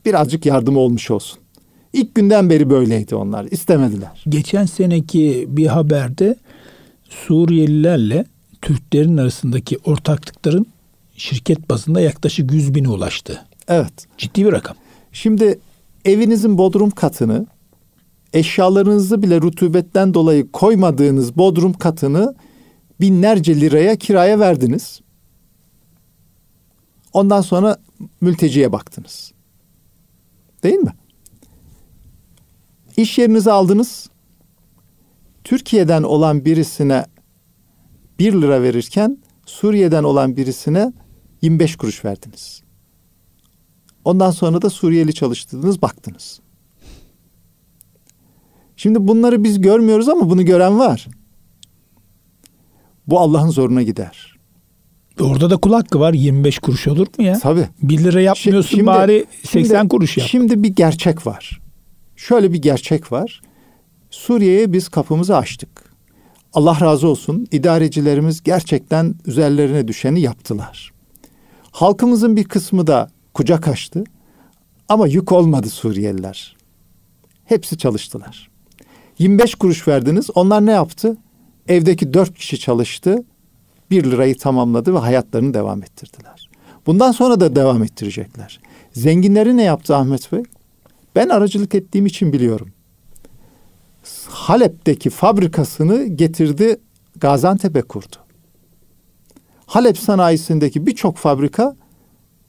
[0.07, 1.39] birazcık yardım olmuş olsun.
[1.93, 3.45] İlk günden beri böyleydi onlar.
[3.45, 4.25] istemediler.
[4.29, 6.37] Geçen seneki bir haberde
[7.11, 8.25] Suriyelilerle
[8.63, 10.67] Türklerin arasındaki ortaklıkların
[11.17, 13.45] şirket bazında yaklaşık 100 bine ulaştı.
[13.69, 13.93] Evet.
[14.19, 14.77] Ciddi bir rakam.
[15.13, 15.59] Şimdi
[16.07, 17.47] evinizin bodrum katını
[18.33, 22.35] eşyalarınızı bile rutubetten dolayı koymadığınız bodrum katını
[23.01, 25.01] binlerce liraya kiraya verdiniz.
[27.13, 27.77] Ondan sonra
[28.21, 29.33] mülteciye baktınız.
[30.63, 30.93] Değil mi?
[32.97, 34.11] İş yerinizi aldınız.
[35.45, 37.05] Türkiye'den olan birisine
[38.19, 40.93] bir lira verirken Suriye'den olan birisine
[41.43, 42.66] 25 kuruş verdiniz.
[44.07, 46.41] Ondan sonra da Suriyeli çalıştırdınız, baktınız.
[48.77, 51.07] Şimdi bunları biz görmüyoruz ama bunu gören var.
[53.07, 54.37] Bu Allah'ın zoruna gider.
[55.21, 56.13] Orada da kul hakkı var.
[56.13, 57.39] 25 kuruş olur mu ya?
[57.39, 57.69] Tabii.
[57.83, 60.29] 1 lira yapmıyorsun şimdi, bari 80 şimdi, kuruş yap.
[60.31, 61.61] Şimdi bir gerçek var.
[62.17, 63.43] Şöyle bir gerçek var.
[64.11, 65.95] Suriye'ye biz kapımızı açtık.
[66.53, 70.93] Allah razı olsun idarecilerimiz gerçekten üzerlerine düşeni yaptılar.
[71.71, 74.05] Halkımızın bir kısmı da kucak açtı.
[74.89, 76.57] Ama yük olmadı Suriyeliler.
[77.45, 78.51] Hepsi çalıştılar.
[79.19, 80.31] 25 kuruş verdiniz.
[80.35, 81.17] Onlar ne yaptı?
[81.69, 83.25] Evdeki dört kişi çalıştı.
[83.91, 86.51] Bir lirayı tamamladı ve hayatlarını devam ettirdiler.
[86.87, 88.61] Bundan sonra da devam ettirecekler.
[88.93, 90.43] Zenginleri ne yaptı Ahmet Bey?
[91.17, 92.69] Ben aracılık ettiğim için biliyorum.
[94.29, 96.81] Halep'teki fabrikasını getirdi
[97.17, 98.17] Gaziantep'e kurdu.
[99.67, 101.77] Halep sanayisindeki birçok fabrika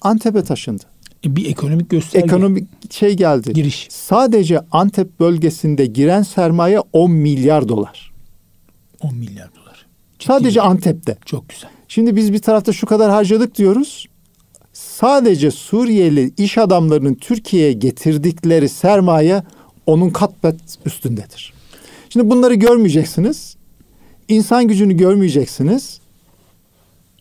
[0.02, 0.84] Antep'e taşındı.
[1.26, 2.26] E, bir ekonomik gösterge.
[2.26, 3.54] Ekonomik şey geldi.
[3.54, 3.88] Giriş.
[3.92, 8.12] Sadece Antep bölgesinde giren sermaye 10 milyar dolar.
[9.02, 9.86] 10 milyar dolar.
[10.20, 10.66] Ciddi Sadece mi?
[10.66, 11.18] Antep'te.
[11.26, 11.70] Çok güzel.
[11.88, 14.08] Şimdi biz bir tarafta şu kadar harcadık diyoruz.
[14.74, 19.44] Sadece Suriyeli iş adamlarının Türkiye'ye getirdikleri sermaye
[19.86, 20.32] onun kat
[20.86, 21.54] üstündedir.
[22.10, 23.56] Şimdi bunları görmeyeceksiniz.
[24.28, 26.00] İnsan gücünü görmeyeceksiniz.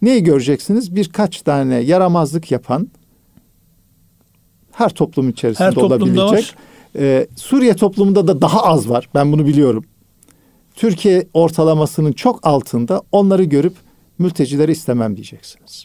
[0.03, 0.97] Neyi göreceksiniz?
[0.97, 2.89] Birkaç tane yaramazlık yapan
[4.73, 6.33] her toplum içerisinde her olabilecek.
[6.33, 6.55] Var.
[6.99, 9.09] Ee, Suriye toplumunda da daha az var.
[9.15, 9.85] Ben bunu biliyorum.
[10.75, 13.75] Türkiye ortalamasının çok altında onları görüp
[14.19, 15.85] mültecileri istemem diyeceksiniz.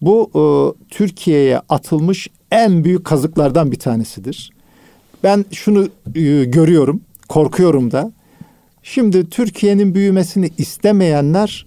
[0.00, 0.42] Bu e,
[0.88, 4.50] Türkiye'ye atılmış en büyük kazıklardan bir tanesidir.
[5.22, 8.12] Ben şunu e, görüyorum, korkuyorum da.
[8.82, 11.66] Şimdi Türkiye'nin büyümesini istemeyenler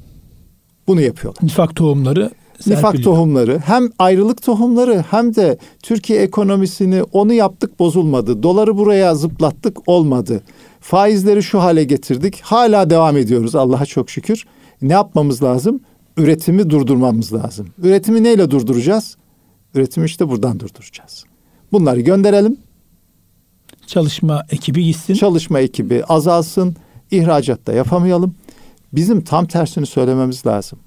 [0.87, 1.43] bunu yapıyorlar.
[1.43, 2.31] Nifak tohumları
[2.67, 8.43] Nifak tohumları hem ayrılık tohumları hem de Türkiye ekonomisini onu yaptık bozulmadı.
[8.43, 10.43] Doları buraya zıplattık olmadı.
[10.79, 12.41] Faizleri şu hale getirdik.
[12.41, 14.45] Hala devam ediyoruz Allah'a çok şükür.
[14.81, 15.79] Ne yapmamız lazım?
[16.17, 17.67] Üretimi durdurmamız lazım.
[17.83, 19.17] Üretimi neyle durduracağız?
[19.75, 21.23] Üretimi işte buradan durduracağız.
[21.71, 22.57] Bunları gönderelim.
[23.87, 25.13] Çalışma ekibi gitsin.
[25.13, 26.75] Çalışma ekibi azalsın.
[27.11, 28.35] İhracatta yapamayalım.
[28.95, 30.79] Bizim tam tersini söylememiz lazım.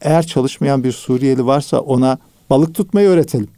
[0.00, 2.18] Eğer çalışmayan bir Suriyeli varsa ona
[2.50, 3.48] balık tutmayı öğretelim.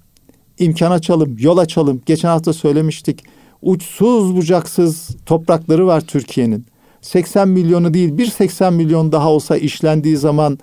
[0.59, 2.03] İmkan açalım, yol açalım.
[2.07, 3.25] Geçen hafta söylemiştik.
[3.63, 6.67] Uçsuz bucaksız toprakları var Türkiye'nin.
[7.01, 10.59] 80 milyonu değil bir 80 milyon daha olsa işlendiği zaman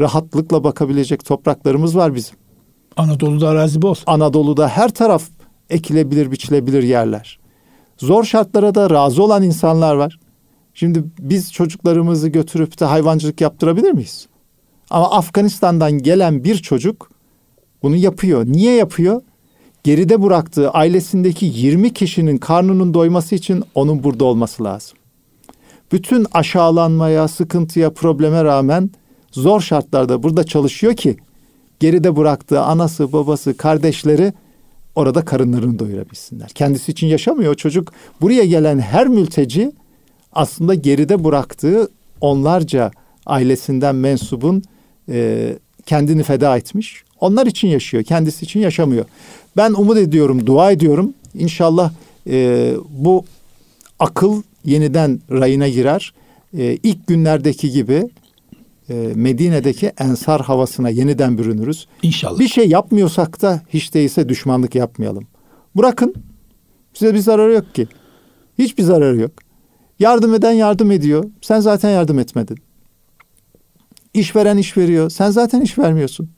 [0.00, 2.36] rahatlıkla bakabilecek topraklarımız var bizim.
[2.96, 3.94] Anadolu'da arazi bol.
[4.06, 5.22] Anadolu'da her taraf
[5.70, 7.38] ekilebilir, biçilebilir yerler.
[7.98, 10.18] Zor şartlara da razı olan insanlar var.
[10.78, 14.26] Şimdi biz çocuklarımızı götürüp de hayvancılık yaptırabilir miyiz?
[14.90, 17.10] Ama Afganistan'dan gelen bir çocuk
[17.82, 18.46] bunu yapıyor.
[18.46, 19.22] Niye yapıyor?
[19.84, 24.98] Geride bıraktığı ailesindeki 20 kişinin karnının doyması için onun burada olması lazım.
[25.92, 28.90] Bütün aşağılanmaya, sıkıntıya, probleme rağmen
[29.30, 31.16] zor şartlarda burada çalışıyor ki
[31.80, 34.32] geride bıraktığı anası, babası, kardeşleri
[34.94, 36.48] orada karınlarını doyurabilsinler.
[36.48, 37.92] Kendisi için yaşamıyor çocuk.
[38.20, 39.72] Buraya gelen her mülteci
[40.36, 41.88] aslında geride bıraktığı
[42.20, 42.90] onlarca
[43.26, 44.62] ailesinden mensubun
[45.08, 45.52] e,
[45.86, 47.02] kendini feda etmiş.
[47.20, 49.04] Onlar için yaşıyor, kendisi için yaşamıyor.
[49.56, 51.14] Ben umut ediyorum, dua ediyorum.
[51.34, 51.92] İnşallah
[52.30, 53.24] e, bu
[53.98, 56.12] akıl yeniden rayına girer.
[56.58, 58.08] E, ilk günlerdeki gibi
[58.90, 61.86] e, Medine'deki ensar havasına yeniden bürünürüz.
[62.02, 62.38] İnşallah.
[62.38, 65.26] Bir şey yapmıyorsak da hiç değilse düşmanlık yapmayalım.
[65.76, 66.14] Bırakın.
[66.94, 67.88] Size bir zararı yok ki.
[68.58, 69.45] Hiçbir zararı yok.
[69.98, 71.24] Yardım eden yardım ediyor.
[71.40, 72.58] Sen zaten yardım etmedin.
[74.14, 75.10] İş veren iş veriyor.
[75.10, 76.30] Sen zaten iş vermiyorsun.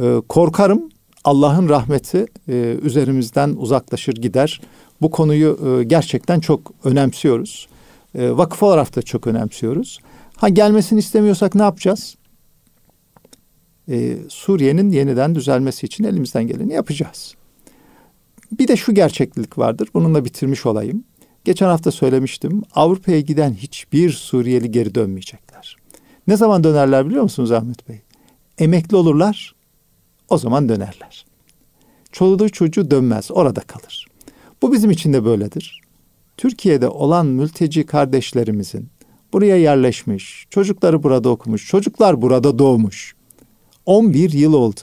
[0.00, 0.88] Ee, korkarım
[1.24, 4.60] Allah'ın rahmeti e, üzerimizden uzaklaşır gider.
[5.00, 7.68] Bu konuyu e, gerçekten çok önemsiyoruz.
[8.14, 9.98] E, vakıf olarak da çok önemsiyoruz.
[10.36, 12.16] Ha gelmesini istemiyorsak ne yapacağız?
[13.88, 17.34] E, Suriye'nin yeniden düzelmesi için elimizden geleni yapacağız.
[18.58, 19.88] Bir de şu gerçeklik vardır.
[19.94, 21.04] Bununla bitirmiş olayım.
[21.44, 22.62] Geçen hafta söylemiştim.
[22.74, 25.76] Avrupa'ya giden hiçbir Suriyeli geri dönmeyecekler.
[26.26, 28.00] Ne zaman dönerler biliyor musunuz Ahmet Bey?
[28.58, 29.54] Emekli olurlar,
[30.28, 31.26] o zaman dönerler.
[32.12, 34.06] Çoluğu çocuğu dönmez, orada kalır.
[34.62, 35.80] Bu bizim için de böyledir.
[36.36, 38.88] Türkiye'de olan mülteci kardeşlerimizin
[39.32, 43.14] buraya yerleşmiş, çocukları burada okumuş, çocuklar burada doğmuş.
[43.86, 44.80] 11 yıl oldu.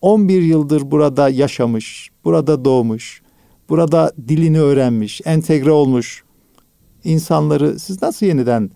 [0.00, 3.22] 11 yıldır burada yaşamış, burada doğmuş,
[3.68, 6.24] burada dilini öğrenmiş, entegre olmuş
[7.04, 8.70] insanları siz nasıl yeniden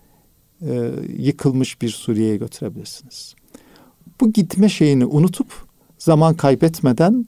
[0.61, 3.35] e, yıkılmış bir Suriye'ye götürebilirsiniz?
[4.21, 5.47] Bu gitme şeyini unutup
[5.97, 7.27] zaman kaybetmeden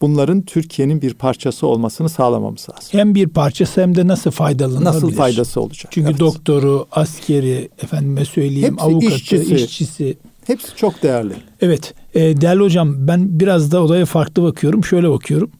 [0.00, 2.88] bunların Türkiye'nin bir parçası olmasını sağlamamız lazım.
[2.90, 4.84] Hem bir parçası hem de nasıl faydalanabilir?
[4.84, 5.92] Nasıl faydası olacak?
[5.92, 6.20] Çünkü evet.
[6.20, 10.16] doktoru, askeri, efendime söyleyeyim, hepsi avukatı, işçisi, işçisi.
[10.46, 11.34] Hepsi çok değerli.
[11.60, 11.94] Evet.
[12.14, 14.84] E, değerli hocam ben biraz da olaya farklı bakıyorum.
[14.84, 15.50] Şöyle bakıyorum.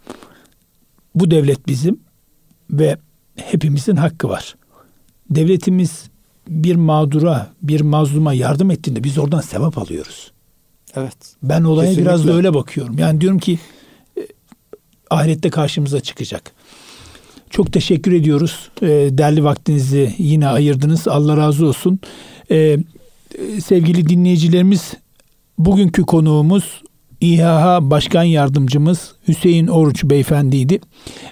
[1.15, 2.01] Bu devlet bizim
[2.71, 2.97] ve
[3.37, 4.57] hepimizin hakkı var.
[5.31, 6.11] Devletimiz
[6.49, 10.33] bir mağdura, bir mazluma yardım ettiğinde biz oradan sevap alıyoruz.
[10.97, 11.17] Evet.
[11.43, 12.11] Ben olaya Kesinlikle.
[12.11, 12.99] biraz da öyle bakıyorum.
[12.99, 13.59] Yani diyorum ki
[14.19, 14.21] e,
[15.11, 16.53] ahirette karşımıza çıkacak.
[17.51, 18.71] Çok teşekkür ediyoruz.
[18.83, 21.09] E, değerli vaktinizi yine ayırdınız.
[21.09, 22.01] Allah razı olsun.
[22.51, 22.79] E,
[23.65, 24.95] sevgili dinleyicilerimiz
[25.59, 26.83] bugünkü konuğumuz
[27.21, 30.81] İHH Başkan Yardımcımız Hüseyin Oruç Beyefendiydi.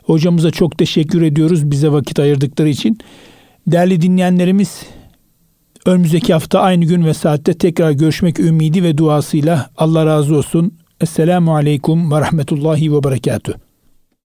[0.05, 2.99] Hocamıza çok teşekkür ediyoruz bize vakit ayırdıkları için.
[3.67, 4.83] Değerli dinleyenlerimiz
[5.87, 10.79] önümüzdeki hafta aynı gün ve saatte tekrar görüşmek ümidi ve duasıyla Allah razı olsun.
[11.01, 13.72] Esselamu Aleyküm ve Rahmetullahi ve Berekatuhu.